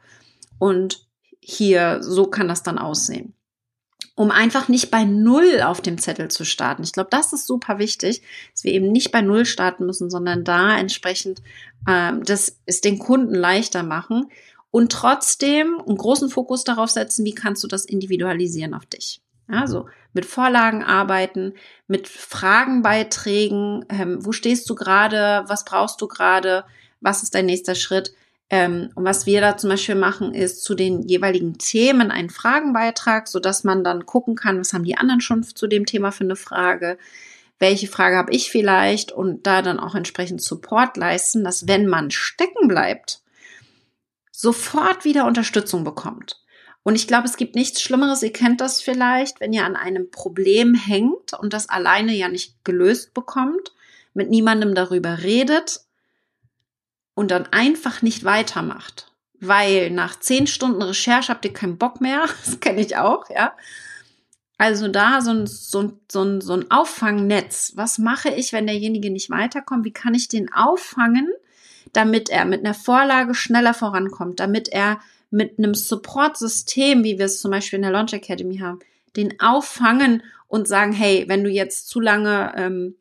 und 0.58 1.06
hier, 1.40 1.98
so 2.02 2.28
kann 2.28 2.48
das 2.48 2.64
dann 2.64 2.78
aussehen. 2.78 3.34
Um 4.16 4.30
einfach 4.30 4.68
nicht 4.68 4.92
bei 4.92 5.06
Null 5.06 5.62
auf 5.64 5.82
dem 5.82 5.98
Zettel 5.98 6.30
zu 6.30 6.46
starten. 6.46 6.84
Ich 6.84 6.92
glaube, 6.92 7.10
das 7.10 7.34
ist 7.34 7.48
super 7.48 7.80
wichtig, 7.80 8.22
dass 8.52 8.64
wir 8.64 8.74
eben 8.74 8.92
nicht 8.92 9.12
bei 9.12 9.22
Null 9.22 9.46
starten 9.46 9.86
müssen, 9.86 10.12
sondern 10.12 10.44
da 10.44 10.78
entsprechend 10.78 11.42
ähm, 11.88 12.24
das 12.24 12.60
ist 12.66 12.86
den 12.86 13.00
Kunden 13.00 13.34
leichter 13.34 13.84
machen 13.84 14.30
und 14.72 14.92
trotzdem 14.92 15.82
einen 15.86 15.98
großen 15.98 16.30
Fokus 16.30 16.64
darauf 16.64 16.90
setzen, 16.90 17.26
wie 17.26 17.36
kannst 17.36 17.64
du 17.64 17.68
das 17.68 17.86
individualisieren 17.86 18.74
auf 18.74 18.86
dich. 18.86 19.22
Also 19.48 19.88
mit 20.14 20.26
Vorlagen 20.26 20.84
arbeiten, 20.84 21.54
mit 21.88 22.08
Fragenbeiträgen, 22.08 23.86
ähm, 23.90 24.26
wo 24.26 24.32
stehst 24.32 24.70
du 24.70 24.76
gerade, 24.76 25.44
was 25.48 25.66
brauchst 25.66 26.02
du 26.02 26.08
gerade, 26.08 26.64
was 27.02 27.22
ist 27.22 27.36
dein 27.36 27.48
nächster 27.48 27.76
Schritt. 27.76 28.14
Ähm, 28.50 28.92
und 28.96 29.04
was 29.04 29.26
wir 29.26 29.42
da 29.42 29.58
zum 29.58 29.70
Beispiel 29.70 29.96
machen, 29.96 30.34
ist 30.34 30.64
zu 30.64 30.74
den 30.74 31.02
jeweiligen 31.04 31.58
Themen 31.58 32.12
einen 32.12 32.30
Fragenbeitrag, 32.30 33.28
so 33.28 33.40
dass 33.40 33.64
man 33.64 33.84
dann 33.84 34.06
gucken 34.06 34.36
kann, 34.36 34.60
was 34.60 34.74
haben 34.74 34.84
die 34.84 34.98
anderen 34.98 35.22
schon 35.22 35.44
zu 35.44 35.68
dem 35.68 35.86
Thema 35.86 36.12
für 36.12 36.24
eine 36.24 36.36
Frage, 36.36 36.98
welche 37.60 37.88
Frage 37.88 38.18
habe 38.18 38.34
ich 38.34 38.52
vielleicht 38.52 39.12
und 39.12 39.46
da 39.48 39.62
dann 39.62 39.80
auch 39.80 39.96
entsprechend 39.96 40.42
Support 40.42 40.98
leisten, 40.98 41.44
dass 41.44 41.68
wenn 41.68 41.88
man 41.88 42.10
stecken 42.10 42.68
bleibt, 42.68 43.21
sofort 44.42 45.06
wieder 45.06 45.26
Unterstützung 45.26 45.84
bekommt. 45.84 46.42
Und 46.84 46.96
ich 46.96 47.08
glaube, 47.08 47.28
es 47.28 47.38
gibt 47.38 47.56
nichts 47.56 47.82
Schlimmeres. 47.82 48.24
Ihr 48.24 48.34
kennt 48.34 48.60
das 48.60 48.82
vielleicht, 48.82 49.40
wenn 49.40 49.54
ihr 49.54 49.66
an 49.66 49.76
einem 49.76 50.10
Problem 50.10 50.74
hängt 50.74 51.34
und 51.34 51.54
das 51.54 51.70
alleine 51.70 52.14
ja 52.14 52.28
nicht 52.28 52.66
gelöst 52.66 53.14
bekommt, 53.14 53.72
mit 54.16 54.32
niemandem 54.32 54.74
darüber 54.74 55.22
redet 55.22 55.82
und 57.14 57.30
dann 57.30 57.46
einfach 57.52 58.02
nicht 58.02 58.24
weitermacht. 58.24 59.12
Weil 59.40 59.92
nach 59.92 60.20
zehn 60.20 60.48
Stunden 60.48 60.82
Recherche 60.82 61.30
habt 61.32 61.46
ihr 61.46 61.54
keinen 61.54 61.78
Bock 61.78 62.02
mehr. 62.02 62.26
Das 62.46 62.60
kenne 62.60 62.82
ich 62.82 62.98
auch, 62.98 63.30
ja. 63.30 63.56
Also 64.58 64.88
da 64.88 65.22
so 65.22 65.32
ein, 65.32 65.48
so, 65.48 65.82
ein, 65.82 66.00
so, 66.12 66.24
ein, 66.24 66.42
so 66.42 66.54
ein 66.54 66.70
Auffangnetz. 66.70 67.74
Was 67.76 67.98
mache 68.00 68.30
ich, 68.30 68.54
wenn 68.54 68.68
derjenige 68.68 69.12
nicht 69.12 69.30
weiterkommt? 69.30 69.86
Wie 69.86 69.94
kann 69.94 70.14
ich 70.14 70.28
den 70.28 70.52
auffangen? 70.54 71.32
Damit 71.94 72.30
er 72.30 72.46
mit 72.46 72.66
einer 72.66 72.74
Vorlage 72.74 73.34
schneller 73.36 73.74
vorankommt, 73.74 74.40
damit 74.40 74.70
er 74.70 75.00
mit 75.30 75.58
einem 75.58 75.74
Support-System, 75.74 77.04
wie 77.04 77.18
wir 77.18 77.26
es 77.26 77.40
zum 77.40 77.52
Beispiel 77.52 77.78
in 77.78 77.84
der 77.84 77.92
Launch 77.92 78.14
Academy 78.14 78.58
haben, 78.58 78.80
den 79.16 79.40
auffangen 79.40 80.24
und 80.48 80.68
sagen, 80.68 80.92
hey, 80.92 81.26
wenn 81.28 81.44
du 81.44 81.50
jetzt 81.50 81.88
zu 81.88 82.00
lange 82.00 82.54
ähm, 82.58 82.96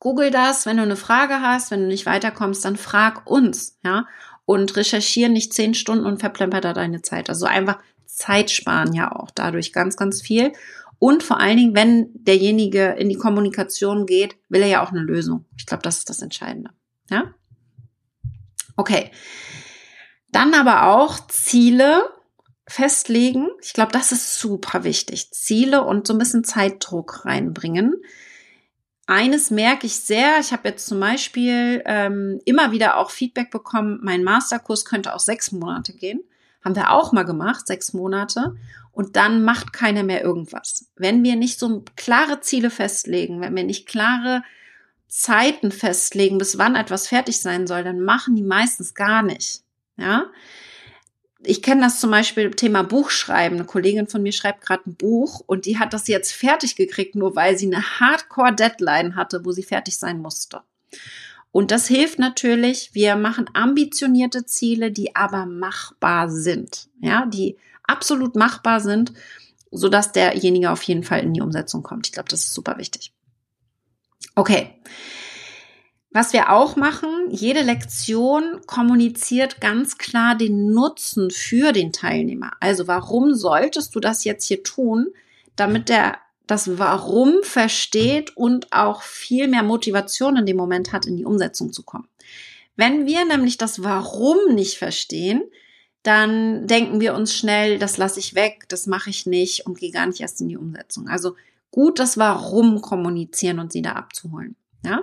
Google 0.00 0.30
das, 0.30 0.64
wenn 0.64 0.76
du 0.76 0.82
eine 0.82 0.96
Frage 0.96 1.40
hast, 1.42 1.70
wenn 1.70 1.82
du 1.82 1.86
nicht 1.86 2.06
weiterkommst, 2.06 2.64
dann 2.64 2.76
frag 2.76 3.28
uns, 3.28 3.78
ja, 3.84 4.06
und 4.46 4.76
recherchiere 4.76 5.28
nicht 5.28 5.52
zehn 5.52 5.74
Stunden 5.74 6.06
und 6.06 6.20
verplemper 6.20 6.62
da 6.62 6.72
deine 6.72 7.02
Zeit. 7.02 7.28
Also 7.28 7.44
einfach 7.44 7.78
Zeit 8.06 8.50
sparen 8.50 8.94
ja 8.94 9.14
auch 9.14 9.30
dadurch 9.30 9.72
ganz, 9.72 9.96
ganz 9.96 10.22
viel. 10.22 10.52
Und 10.98 11.22
vor 11.22 11.38
allen 11.38 11.58
Dingen, 11.58 11.74
wenn 11.74 12.08
derjenige 12.14 12.96
in 12.98 13.08
die 13.08 13.16
Kommunikation 13.16 14.06
geht, 14.06 14.36
will 14.48 14.62
er 14.62 14.68
ja 14.68 14.82
auch 14.82 14.90
eine 14.90 15.00
Lösung. 15.00 15.44
Ich 15.56 15.66
glaube, 15.66 15.82
das 15.82 15.98
ist 15.98 16.08
das 16.08 16.22
Entscheidende. 16.22 16.70
Ja? 17.10 17.34
Okay. 18.78 19.10
Dann 20.30 20.54
aber 20.54 20.84
auch 20.86 21.26
Ziele 21.26 22.08
festlegen. 22.68 23.48
Ich 23.60 23.72
glaube, 23.72 23.90
das 23.90 24.12
ist 24.12 24.38
super 24.38 24.84
wichtig. 24.84 25.32
Ziele 25.32 25.82
und 25.82 26.06
so 26.06 26.14
ein 26.14 26.18
bisschen 26.18 26.44
Zeitdruck 26.44 27.24
reinbringen. 27.24 27.94
Eines 29.06 29.50
merke 29.50 29.86
ich 29.86 29.96
sehr. 29.96 30.38
Ich 30.38 30.52
habe 30.52 30.68
jetzt 30.68 30.86
zum 30.86 31.00
Beispiel 31.00 31.82
ähm, 31.86 32.40
immer 32.44 32.70
wieder 32.70 32.98
auch 32.98 33.10
Feedback 33.10 33.50
bekommen. 33.50 33.98
Mein 34.02 34.22
Masterkurs 34.22 34.84
könnte 34.84 35.12
auch 35.12 35.20
sechs 35.20 35.50
Monate 35.50 35.92
gehen. 35.92 36.20
Haben 36.64 36.76
wir 36.76 36.92
auch 36.92 37.10
mal 37.10 37.24
gemacht, 37.24 37.66
sechs 37.66 37.94
Monate. 37.94 38.54
Und 38.92 39.16
dann 39.16 39.42
macht 39.42 39.72
keiner 39.72 40.04
mehr 40.04 40.22
irgendwas. 40.22 40.88
Wenn 40.94 41.24
wir 41.24 41.34
nicht 41.34 41.58
so 41.58 41.84
klare 41.96 42.40
Ziele 42.42 42.70
festlegen, 42.70 43.40
wenn 43.40 43.56
wir 43.56 43.64
nicht 43.64 43.88
klare 43.88 44.44
Zeiten 45.08 45.72
festlegen, 45.72 46.38
bis 46.38 46.58
wann 46.58 46.76
etwas 46.76 47.08
fertig 47.08 47.40
sein 47.40 47.66
soll, 47.66 47.82
dann 47.82 48.00
machen 48.00 48.36
die 48.36 48.42
meistens 48.42 48.94
gar 48.94 49.22
nicht. 49.22 49.62
Ja. 49.96 50.26
Ich 51.40 51.62
kenne 51.62 51.82
das 51.82 52.00
zum 52.00 52.10
Beispiel 52.10 52.50
Thema 52.50 52.82
Buchschreiben. 52.82 53.58
Eine 53.58 53.66
Kollegin 53.66 54.06
von 54.06 54.22
mir 54.22 54.32
schreibt 54.32 54.60
gerade 54.60 54.82
ein 54.86 54.96
Buch 54.96 55.40
und 55.46 55.66
die 55.66 55.78
hat 55.78 55.92
das 55.92 56.08
jetzt 56.08 56.32
fertig 56.32 56.76
gekriegt, 56.76 57.14
nur 57.14 57.36
weil 57.36 57.56
sie 57.56 57.66
eine 57.66 58.00
Hardcore-Deadline 58.00 59.16
hatte, 59.16 59.44
wo 59.44 59.52
sie 59.52 59.62
fertig 59.62 59.98
sein 59.98 60.20
musste. 60.20 60.62
Und 61.52 61.70
das 61.70 61.86
hilft 61.86 62.18
natürlich. 62.18 62.90
Wir 62.92 63.16
machen 63.16 63.48
ambitionierte 63.54 64.44
Ziele, 64.44 64.90
die 64.90 65.16
aber 65.16 65.46
machbar 65.46 66.28
sind. 66.28 66.88
Ja, 67.00 67.24
die 67.26 67.56
absolut 67.84 68.36
machbar 68.36 68.80
sind, 68.80 69.12
so 69.70 69.88
dass 69.88 70.12
derjenige 70.12 70.70
auf 70.70 70.82
jeden 70.82 71.04
Fall 71.04 71.20
in 71.20 71.34
die 71.34 71.40
Umsetzung 71.40 71.82
kommt. 71.82 72.06
Ich 72.06 72.12
glaube, 72.12 72.28
das 72.28 72.40
ist 72.40 72.54
super 72.54 72.78
wichtig. 72.78 73.12
Okay. 74.34 74.70
Was 76.10 76.32
wir 76.32 76.50
auch 76.50 76.76
machen, 76.76 77.28
jede 77.30 77.60
Lektion 77.60 78.60
kommuniziert 78.66 79.60
ganz 79.60 79.98
klar 79.98 80.36
den 80.36 80.72
Nutzen 80.72 81.30
für 81.30 81.72
den 81.72 81.92
Teilnehmer. 81.92 82.52
Also 82.60 82.88
warum 82.88 83.34
solltest 83.34 83.94
du 83.94 84.00
das 84.00 84.24
jetzt 84.24 84.46
hier 84.46 84.62
tun, 84.62 85.08
damit 85.54 85.88
der 85.88 86.18
das 86.48 86.78
Warum 86.78 87.42
versteht 87.42 88.36
und 88.36 88.72
auch 88.72 89.02
viel 89.02 89.48
mehr 89.48 89.62
Motivation 89.62 90.36
in 90.36 90.46
dem 90.46 90.56
Moment 90.56 90.92
hat, 90.92 91.06
in 91.06 91.16
die 91.16 91.26
Umsetzung 91.26 91.72
zu 91.72 91.82
kommen. 91.82 92.08
Wenn 92.74 93.06
wir 93.06 93.24
nämlich 93.26 93.58
das 93.58 93.82
Warum 93.84 94.54
nicht 94.54 94.78
verstehen, 94.78 95.42
dann 96.02 96.66
denken 96.66 97.00
wir 97.00 97.14
uns 97.14 97.34
schnell, 97.34 97.78
das 97.78 97.98
lasse 97.98 98.18
ich 98.18 98.34
weg, 98.34 98.64
das 98.68 98.86
mache 98.86 99.10
ich 99.10 99.26
nicht 99.26 99.66
und 99.66 99.78
gehe 99.78 99.90
gar 99.92 100.06
nicht 100.06 100.20
erst 100.20 100.40
in 100.40 100.48
die 100.48 100.56
Umsetzung. 100.56 101.08
Also 101.08 101.36
gut 101.70 101.98
das 101.98 102.18
Warum 102.18 102.80
kommunizieren 102.80 103.58
und 103.58 103.72
sie 103.72 103.82
da 103.82 103.92
abzuholen. 103.92 104.56
Ja? 104.84 105.02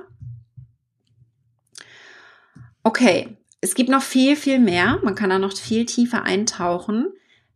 Okay, 2.84 3.38
es 3.62 3.74
gibt 3.74 3.90
noch 3.90 4.04
viel, 4.04 4.36
viel 4.36 4.60
mehr. 4.60 5.00
Man 5.04 5.16
kann 5.16 5.32
da 5.32 5.40
noch 5.40 5.56
viel 5.56 5.86
tiefer 5.86 6.24
eintauchen. 6.24 7.08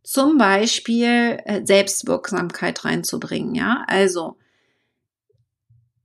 Zum 0.04 0.38
Beispiel 0.38 1.40
äh, 1.46 1.64
Selbstwirksamkeit 1.64 2.84
reinzubringen. 2.84 3.54
Ja, 3.54 3.84
also 3.88 4.38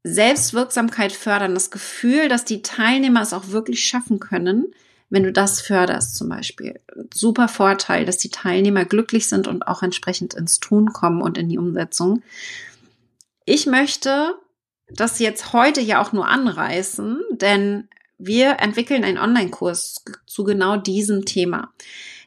Selbstwirksamkeit 0.03 1.13
fördern, 1.13 1.55
das 1.55 1.71
Gefühl, 1.71 2.29
dass 2.29 2.45
die 2.45 2.61
Teilnehmer 2.61 3.23
es 3.23 3.33
auch 3.33 3.49
wirklich 3.49 3.85
schaffen 3.85 4.21
können, 4.21 4.67
wenn 5.09 5.23
du 5.23 5.33
das 5.33 5.63
förderst 5.63 6.17
zum 6.17 6.29
Beispiel. 6.29 6.81
Super 7.13 7.49
Vorteil, 7.49 8.05
dass 8.05 8.19
die 8.19 8.29
Teilnehmer 8.29 8.85
glücklich 8.85 9.27
sind 9.27 9.49
und 9.49 9.67
auch 9.67 9.83
entsprechend 9.83 10.35
ins 10.35 10.61
Tun 10.61 10.93
kommen 10.93 11.23
und 11.23 11.39
in 11.39 11.49
die 11.49 11.57
Umsetzung. 11.57 12.23
Ich 13.45 13.67
möchte 13.67 14.35
das 14.89 15.19
jetzt 15.19 15.53
heute 15.53 15.81
ja 15.81 16.03
auch 16.03 16.13
nur 16.13 16.29
anreißen, 16.29 17.21
denn 17.33 17.89
wir 18.19 18.61
entwickeln 18.61 19.05
einen 19.05 19.19
Online-Kurs 19.19 20.05
zu 20.27 20.45
genau 20.45 20.77
diesem 20.77 21.25
Thema. 21.25 21.73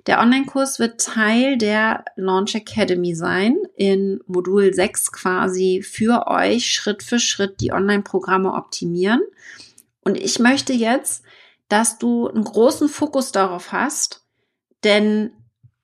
Der 0.06 0.20
Online-Kurs 0.20 0.80
wird 0.80 1.02
Teil 1.02 1.58
der 1.58 2.06
Launch 2.16 2.56
Academy 2.56 3.14
sein, 3.14 3.58
in 3.76 4.22
Modul 4.26 4.74
6 4.74 5.12
quasi 5.12 5.82
für 5.82 6.28
euch 6.28 6.72
Schritt 6.72 7.04
für 7.04 7.20
Schritt 7.20 7.60
die 7.60 7.74
Online-Programme 7.74 8.54
optimieren. 8.54 9.22
Und 10.02 10.18
ich 10.18 10.40
möchte 10.40 10.72
jetzt, 10.72 11.24
dass 11.68 11.98
du 11.98 12.28
einen 12.28 12.46
großen 12.46 12.88
Fokus 12.88 13.34
darauf 13.34 13.74
hast, 13.74 14.24
denn 14.84 15.32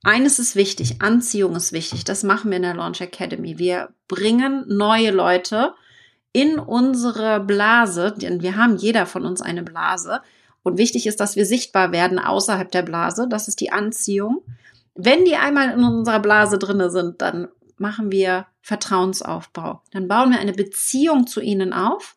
eines 0.04 0.38
ist 0.38 0.56
wichtig, 0.56 1.02
Anziehung 1.02 1.56
ist 1.56 1.72
wichtig. 1.72 2.04
Das 2.04 2.24
machen 2.24 2.52
wir 2.52 2.58
in 2.58 2.64
der 2.64 2.76
Launch 2.76 3.02
Academy. 3.02 3.58
Wir 3.58 3.90
bringen 4.08 4.66
neue 4.68 5.12
Leute 5.12 5.74
in 6.34 6.60
unsere 6.60 7.40
Blase, 7.40 8.14
denn 8.16 8.42
wir 8.42 8.58
haben 8.58 8.76
jeder 8.76 9.06
von 9.06 9.26
uns 9.26 9.42
eine 9.42 9.64
Blase. 9.64 10.22
Und 10.62 10.78
wichtig 10.78 11.08
ist, 11.08 11.20
dass 11.20 11.36
wir 11.36 11.46
sichtbar 11.46 11.92
werden 11.92 12.20
außerhalb 12.20 12.72
der 12.72 12.82
Blase. 12.82 13.28
Das 13.30 13.48
ist 13.48 13.62
die 13.62 13.72
Anziehung. 13.72 14.42
Wenn 14.96 15.26
die 15.26 15.36
einmal 15.36 15.72
in 15.72 15.84
unserer 15.84 16.20
Blase 16.20 16.58
drinne 16.58 16.90
sind, 16.90 17.22
dann 17.22 17.48
machen 17.78 18.12
wir 18.12 18.46
Vertrauensaufbau. 18.62 19.82
Dann 19.92 20.08
bauen 20.08 20.32
wir 20.32 20.40
eine 20.40 20.54
Beziehung 20.54 21.28
zu 21.28 21.42
ihnen 21.42 21.74
auf. 21.74 22.16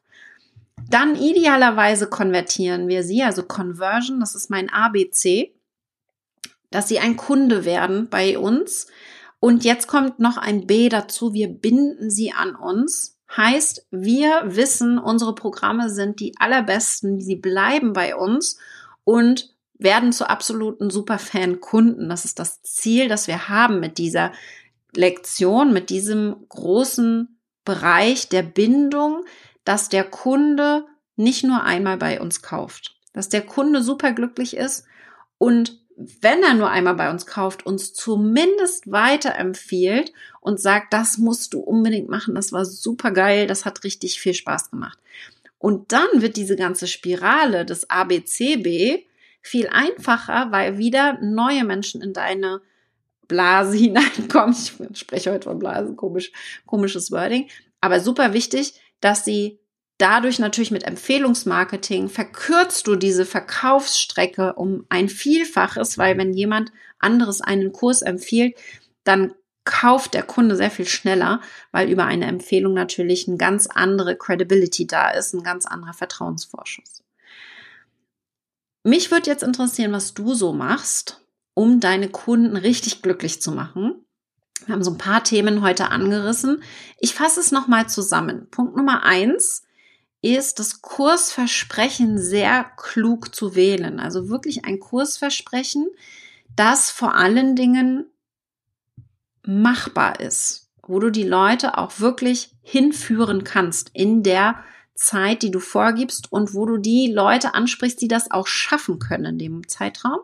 Dann 0.89 1.17
idealerweise 1.17 2.09
konvertieren 2.09 2.87
wir 2.87 3.03
sie, 3.03 3.23
also 3.23 3.43
Conversion, 3.43 4.21
das 4.21 4.35
ist 4.35 4.51
mein 4.51 4.71
ABC, 4.71 5.56
dass 6.71 6.89
sie 6.89 6.99
ein 6.99 7.17
Kunde 7.17 7.65
werden 7.65 8.09
bei 8.09 8.39
uns. 8.39 8.87
Und 9.41 9.65
jetzt 9.65 9.87
kommt 9.87 10.19
noch 10.19 10.37
ein 10.37 10.67
B 10.67 10.89
dazu, 10.89 11.33
wir 11.33 11.49
binden 11.49 12.11
sie 12.11 12.33
an 12.33 12.55
uns 12.55 13.17
Heißt, 13.35 13.87
wir 13.91 14.43
wissen, 14.45 14.99
unsere 14.99 15.35
Programme 15.35 15.91
sind 15.91 16.21
die 16.21 16.35
allerbesten, 16.39 17.21
sie 17.21 17.37
bleiben 17.37 17.93
bei 17.93 18.15
uns 18.15 18.59
und 19.05 19.55
werden 19.75 20.13
zu 20.13 20.31
absoluten 20.31 20.91
Superfan-Kunden. 20.91 22.09
Das 22.09 22.25
ist 22.25 22.39
das 22.39 22.63
Ziel, 22.63 23.09
das 23.09 23.27
wir 23.27 23.49
haben 23.49 23.81
mit 23.81 23.99
dieser 23.99 24.33
Lektion, 24.95 25.73
mit 25.73 25.91
diesem 25.91 26.47
großen 26.49 27.39
Bereich 27.65 28.29
der 28.29 28.43
Bindung, 28.43 29.25
dass 29.65 29.89
der 29.89 30.05
Kunde 30.05 30.87
nicht 31.17 31.43
nur 31.45 31.63
einmal 31.63 31.97
bei 31.97 32.21
uns 32.21 32.43
kauft, 32.43 32.97
dass 33.13 33.29
der 33.29 33.43
Kunde 33.43 33.83
superglücklich 33.83 34.57
ist 34.57 34.85
und 35.37 35.85
wenn 35.97 36.43
er 36.43 36.55
nur 36.55 36.71
einmal 36.71 36.95
bei 36.95 37.11
uns 37.11 37.25
kauft, 37.25 37.65
uns 37.65 37.95
zumindest 37.95 38.91
weiterempfiehlt 38.91 40.13
und 40.41 40.61
sagt, 40.61 40.93
das 40.93 41.17
musst 41.17 41.55
du 41.55 41.61
unbedingt 41.61 42.09
machen, 42.09 42.35
das 42.35 42.53
war 42.53 42.65
super 42.65 43.11
geil, 43.11 43.47
das 43.47 43.65
hat 43.65 43.83
richtig 43.83 44.21
viel 44.21 44.35
Spaß 44.35 44.71
gemacht. 44.71 44.99
Und 45.59 45.93
dann 45.93 46.09
wird 46.15 46.37
diese 46.37 46.55
ganze 46.55 46.87
Spirale 46.87 47.65
des 47.65 47.89
ABCB 47.89 49.07
viel 49.41 49.69
einfacher, 49.69 50.49
weil 50.51 50.77
wieder 50.77 51.19
neue 51.23 51.65
Menschen 51.65 52.03
in 52.03 52.13
deine 52.13 52.61
Blase 53.27 53.77
hineinkommen. 53.79 54.55
Ich 54.93 54.99
spreche 54.99 55.33
heute 55.33 55.49
von 55.49 55.59
Blase, 55.59 55.95
komisch, 55.95 56.31
komisches 56.67 57.11
Wording. 57.11 57.49
Aber 57.81 58.01
super 58.01 58.35
wichtig, 58.35 58.75
dass 59.01 59.25
sie 59.25 59.59
Dadurch 59.99 60.39
natürlich 60.39 60.71
mit 60.71 60.85
Empfehlungsmarketing 60.85 62.09
verkürzt 62.09 62.87
du 62.87 62.97
diese 62.97 63.25
Verkaufsstrecke 63.25 64.53
um 64.55 64.85
ein 64.91 65.09
Vielfaches, 65.09 65.97
weil 65.97 66.19
wenn 66.19 66.35
jemand 66.35 66.71
anderes 66.99 67.41
einen 67.41 67.73
Kurs 67.73 68.03
empfiehlt, 68.03 68.57
dann 69.05 69.35
kauft 69.65 70.15
der 70.15 70.23
Kunde 70.23 70.55
sehr 70.55 70.71
viel 70.71 70.87
schneller, 70.87 71.41
weil 71.73 71.91
über 71.91 72.05
eine 72.05 72.27
Empfehlung 72.27 72.75
natürlich 72.75 73.27
eine 73.27 73.39
ganz 73.39 73.67
andere 73.67 74.17
Credibility 74.17 74.87
da 74.87 75.11
ist, 75.11 75.35
ein 75.35 75.43
ganz 75.43 75.67
anderer 75.67 75.95
Vertrauensvorschuss. 75.95 77.03
Mich 78.85 79.11
würde 79.11 79.31
jetzt 79.31 79.43
interessieren, 79.43 79.93
was 79.93 80.15
du 80.15 80.35
so 80.35 80.53
machst, 80.53 81.25
um 81.55 81.81
deine 81.81 82.09
Kunden 82.09 82.57
richtig 82.57 83.03
glücklich 83.03 83.43
zu 83.43 83.51
machen. 83.51 84.05
Wir 84.67 84.75
haben 84.75 84.85
so 84.85 84.93
ein 84.93 84.99
paar 84.99 85.25
Themen 85.25 85.63
heute 85.63 85.91
angerissen. 85.91 86.63
Ich 86.99 87.15
fasse 87.15 87.41
es 87.41 87.51
nochmal 87.51 87.89
zusammen. 87.89 88.49
Punkt 88.51 88.77
Nummer 88.77 89.03
eins 89.03 89.66
ist 90.35 90.59
das 90.59 90.83
Kursversprechen 90.83 92.19
sehr 92.19 92.65
klug 92.77 93.35
zu 93.35 93.55
wählen. 93.55 94.01
Also 94.01 94.29
wirklich 94.29 94.65
ein 94.65 94.81
Kursversprechen, 94.81 95.87
das 96.55 96.91
vor 96.91 97.15
allen 97.15 97.55
Dingen 97.55 98.07
machbar 99.43 100.21
ist, 100.21 100.69
wo 100.83 100.99
du 100.99 101.11
die 101.11 101.23
Leute 101.23 101.79
auch 101.79 102.01
wirklich 102.01 102.51
hinführen 102.63 103.45
kannst 103.45 103.91
in 103.93 104.23
der 104.23 104.57
Zeit, 104.95 105.43
die 105.43 105.51
du 105.51 105.61
vorgibst 105.61 106.33
und 106.33 106.55
wo 106.55 106.67
du 106.67 106.79
die 106.79 107.13
Leute 107.13 107.55
ansprichst, 107.55 108.01
die 108.01 108.09
das 108.09 108.31
auch 108.31 108.47
schaffen 108.47 108.99
können 108.99 109.25
in 109.27 109.39
dem 109.39 109.69
Zeitraum. 109.69 110.21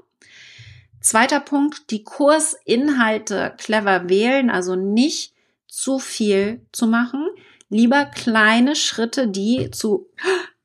Zweiter 1.00 1.40
Punkt, 1.40 1.90
die 1.90 2.04
Kursinhalte 2.04 3.54
clever 3.58 4.08
wählen, 4.08 4.50
also 4.50 4.76
nicht 4.76 5.34
zu 5.68 5.98
viel 5.98 6.64
zu 6.72 6.86
machen, 6.86 7.26
lieber 7.72 8.04
kleine 8.04 8.76
Schritte, 8.76 9.28
die 9.28 9.70
zu 9.70 10.10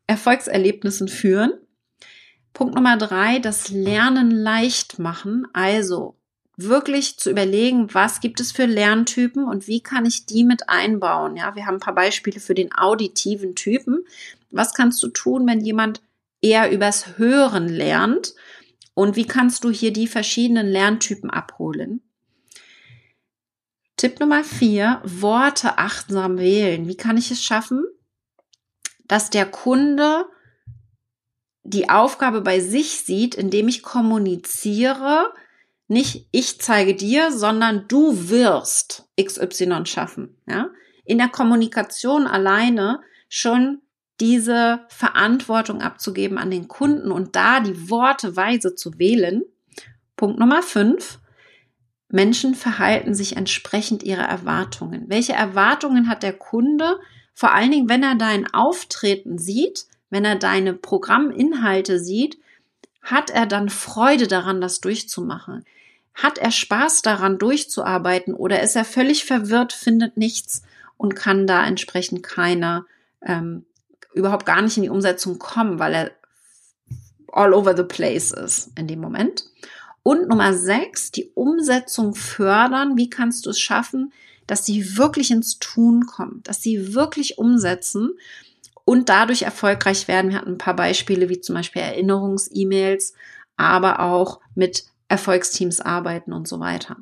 Erfolgserlebnissen 0.07 1.07
führen. 1.07 1.53
Punkt 2.53 2.75
Nummer 2.75 2.97
drei, 2.97 3.39
das 3.39 3.69
Lernen 3.69 4.31
leicht 4.31 4.99
machen. 4.99 5.47
Also 5.53 6.15
wirklich 6.57 7.17
zu 7.17 7.29
überlegen, 7.29 7.93
was 7.93 8.19
gibt 8.19 8.39
es 8.39 8.51
für 8.51 8.65
Lerntypen 8.65 9.45
und 9.45 9.67
wie 9.67 9.81
kann 9.81 10.05
ich 10.05 10.25
die 10.25 10.43
mit 10.43 10.69
einbauen. 10.69 11.37
Ja, 11.37 11.55
wir 11.55 11.65
haben 11.65 11.75
ein 11.75 11.81
paar 11.81 11.95
Beispiele 11.95 12.39
für 12.39 12.55
den 12.55 12.73
auditiven 12.73 13.55
Typen. 13.55 14.05
Was 14.49 14.73
kannst 14.73 15.01
du 15.03 15.07
tun, 15.07 15.47
wenn 15.47 15.61
jemand 15.61 16.01
eher 16.41 16.71
übers 16.71 17.17
Hören 17.17 17.69
lernt? 17.69 18.33
Und 18.95 19.15
wie 19.15 19.27
kannst 19.27 19.63
du 19.63 19.69
hier 19.69 19.93
die 19.93 20.07
verschiedenen 20.07 20.67
Lerntypen 20.67 21.29
abholen? 21.29 22.01
Tipp 23.97 24.19
Nummer 24.19 24.43
vier, 24.43 25.01
Worte 25.03 25.77
achtsam 25.79 26.37
wählen. 26.37 26.87
Wie 26.87 26.97
kann 26.97 27.17
ich 27.17 27.31
es 27.31 27.43
schaffen, 27.43 27.83
dass 29.07 29.29
der 29.29 29.45
Kunde 29.45 30.25
die 31.63 31.89
Aufgabe 31.89 32.41
bei 32.41 32.59
sich 32.59 33.01
sieht, 33.01 33.35
indem 33.35 33.67
ich 33.67 33.83
kommuniziere, 33.83 35.33
nicht 35.87 36.27
ich 36.31 36.61
zeige 36.61 36.95
dir, 36.95 37.31
sondern 37.31 37.87
du 37.87 38.29
wirst 38.29 39.09
XY 39.21 39.85
schaffen. 39.85 40.37
Ja? 40.47 40.69
In 41.03 41.17
der 41.17 41.29
Kommunikation 41.29 42.27
alleine 42.27 43.01
schon 43.29 43.81
diese 44.19 44.85
Verantwortung 44.89 45.81
abzugeben 45.81 46.37
an 46.37 46.51
den 46.51 46.67
Kunden 46.67 47.11
und 47.11 47.35
da 47.35 47.59
die 47.59 47.89
Worte 47.89 48.35
weise 48.35 48.75
zu 48.75 48.97
wählen. 48.97 49.43
Punkt 50.15 50.39
Nummer 50.39 50.63
fünf, 50.63 51.19
Menschen 52.09 52.55
verhalten 52.55 53.13
sich 53.13 53.35
entsprechend 53.35 54.03
ihrer 54.03 54.23
Erwartungen. 54.23 55.05
Welche 55.07 55.33
Erwartungen 55.33 56.07
hat 56.07 56.23
der 56.23 56.33
Kunde? 56.33 56.99
Vor 57.33 57.53
allen 57.53 57.71
Dingen, 57.71 57.89
wenn 57.89 58.03
er 58.03 58.15
dein 58.15 58.51
Auftreten 58.53 59.37
sieht, 59.37 59.85
wenn 60.09 60.23
er 60.23 60.35
deine 60.35 60.73
Programminhalte 60.73 61.99
sieht, 61.99 62.37
hat 63.01 63.29
er 63.29 63.45
dann 63.45 63.69
Freude 63.69 64.27
daran, 64.27 64.61
das 64.61 64.79
durchzumachen? 64.79 65.65
Hat 66.13 66.37
er 66.37 66.51
Spaß 66.51 67.01
daran, 67.03 67.37
durchzuarbeiten 67.37 68.33
oder 68.33 68.61
ist 68.61 68.75
er 68.75 68.85
völlig 68.85 69.25
verwirrt, 69.25 69.73
findet 69.73 70.17
nichts 70.17 70.63
und 70.97 71.15
kann 71.15 71.45
da 71.45 71.65
entsprechend 71.65 72.23
keiner 72.23 72.85
ähm, 73.21 73.65
überhaupt 74.13 74.45
gar 74.45 74.61
nicht 74.61 74.77
in 74.77 74.83
die 74.83 74.89
Umsetzung 74.89 75.39
kommen, 75.39 75.77
weil 75.79 75.93
er 75.93 76.11
all 77.31 77.53
over 77.53 77.75
the 77.75 77.83
place 77.83 78.31
ist 78.31 78.71
in 78.77 78.87
dem 78.87 78.99
Moment? 78.99 79.43
Und 80.07 80.29
Nummer 80.29 80.53
sechs, 80.53 81.11
die 81.11 81.31
Umsetzung 81.33 82.15
fördern. 82.15 82.95
Wie 82.95 83.09
kannst 83.09 83.45
du 83.45 83.49
es 83.49 83.59
schaffen, 83.59 84.13
dass 84.45 84.65
sie 84.65 84.95
wirklich 84.95 85.31
ins 85.31 85.59
Tun 85.59 86.05
kommen, 86.05 86.39
dass 86.43 86.61
sie 86.61 86.93
wirklich 86.93 87.37
umsetzen 87.37 88.11
und 88.85 89.09
dadurch 89.09 89.41
erfolgreich 89.41 90.07
werden? 90.07 90.31
Wir 90.31 90.37
hatten 90.37 90.53
ein 90.53 90.57
paar 90.57 90.77
Beispiele, 90.77 91.27
wie 91.27 91.41
zum 91.41 91.55
Beispiel 91.55 91.81
Erinnerungs-E-Mails, 91.81 93.15
aber 93.57 93.99
auch 93.99 94.39
mit 94.55 94.85
Erfolgsteams 95.09 95.81
arbeiten 95.81 96.31
und 96.31 96.47
so 96.47 96.61
weiter. 96.61 96.95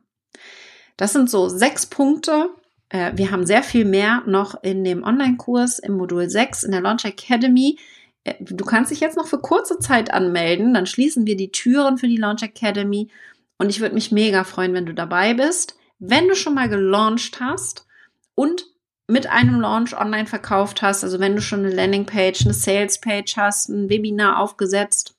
Das 0.97 1.13
sind 1.13 1.29
so 1.29 1.47
sechs 1.47 1.85
Punkte, 1.85 2.49
Äh, 2.89 3.11
wir 3.15 3.31
haben 3.31 3.45
sehr 3.45 3.63
viel 3.63 3.85
mehr 3.85 4.23
noch 4.25 4.63
in 4.63 4.83
dem 4.83 5.03
Online-Kurs 5.03 5.79
im 5.79 5.93
Modul 5.97 6.29
6 6.29 6.63
in 6.63 6.71
der 6.71 6.81
Launch 6.81 7.05
Academy. 7.05 7.77
Äh, 8.25 8.33
du 8.41 8.65
kannst 8.65 8.91
dich 8.91 8.99
jetzt 8.99 9.15
noch 9.15 9.27
für 9.27 9.39
kurze 9.39 9.79
Zeit 9.79 10.13
anmelden, 10.13 10.73
dann 10.73 10.85
schließen 10.85 11.25
wir 11.25 11.37
die 11.37 11.51
Türen 11.51 11.97
für 11.97 12.07
die 12.07 12.17
Launch 12.17 12.43
Academy 12.43 13.09
und 13.57 13.69
ich 13.69 13.79
würde 13.79 13.95
mich 13.95 14.11
mega 14.11 14.43
freuen, 14.43 14.73
wenn 14.73 14.85
du 14.85 14.93
dabei 14.93 15.33
bist. 15.33 15.77
Wenn 15.99 16.27
du 16.27 16.35
schon 16.35 16.55
mal 16.55 16.67
gelauncht 16.67 17.39
hast 17.39 17.87
und 18.35 18.65
mit 19.07 19.27
einem 19.27 19.61
Launch 19.61 19.97
online 19.97 20.25
verkauft 20.25 20.81
hast, 20.81 21.03
also 21.03 21.19
wenn 21.19 21.35
du 21.35 21.41
schon 21.41 21.59
eine 21.59 21.73
Landingpage, 21.73 22.43
eine 22.43 22.53
Salespage 22.53 23.35
hast, 23.37 23.69
ein 23.69 23.89
Webinar 23.89 24.39
aufgesetzt 24.39 25.15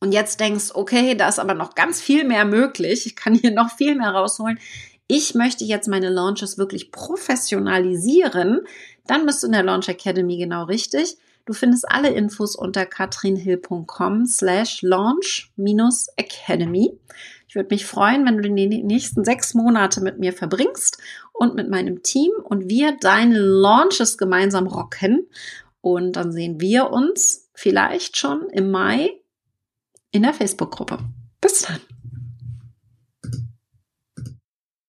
und 0.00 0.12
jetzt 0.12 0.40
denkst, 0.40 0.72
okay, 0.74 1.14
da 1.14 1.28
ist 1.28 1.38
aber 1.38 1.54
noch 1.54 1.74
ganz 1.74 2.00
viel 2.00 2.24
mehr 2.24 2.44
möglich, 2.44 3.06
ich 3.06 3.16
kann 3.16 3.34
hier 3.34 3.52
noch 3.52 3.70
viel 3.70 3.94
mehr 3.94 4.10
rausholen, 4.10 4.58
ich 5.06 5.34
möchte 5.34 5.64
jetzt 5.64 5.88
meine 5.88 6.10
Launches 6.10 6.58
wirklich 6.58 6.92
professionalisieren, 6.92 8.66
dann 9.06 9.24
bist 9.24 9.42
du 9.42 9.46
in 9.46 9.52
der 9.52 9.62
Launch 9.62 9.88
Academy 9.88 10.36
genau 10.36 10.64
richtig. 10.64 11.16
Du 11.48 11.54
findest 11.54 11.90
alle 11.90 12.10
Infos 12.10 12.54
unter 12.54 12.84
katrinhill.com 12.84 14.26
slash 14.26 14.82
launch 14.82 15.50
minus 15.56 16.08
academy. 16.18 16.92
Ich 17.48 17.54
würde 17.54 17.70
mich 17.70 17.86
freuen, 17.86 18.26
wenn 18.26 18.36
du 18.36 18.42
die 18.42 18.82
nächsten 18.82 19.24
sechs 19.24 19.54
Monate 19.54 20.02
mit 20.02 20.18
mir 20.18 20.34
verbringst 20.34 20.98
und 21.32 21.54
mit 21.54 21.70
meinem 21.70 22.02
Team 22.02 22.32
und 22.44 22.68
wir 22.68 22.98
deine 23.00 23.38
Launches 23.38 24.18
gemeinsam 24.18 24.66
rocken. 24.66 25.26
Und 25.80 26.16
dann 26.16 26.32
sehen 26.32 26.60
wir 26.60 26.90
uns 26.90 27.48
vielleicht 27.54 28.18
schon 28.18 28.50
im 28.50 28.70
Mai 28.70 29.08
in 30.10 30.24
der 30.24 30.34
Facebook-Gruppe. 30.34 30.98
Bis 31.40 31.62
dann. 31.62 31.80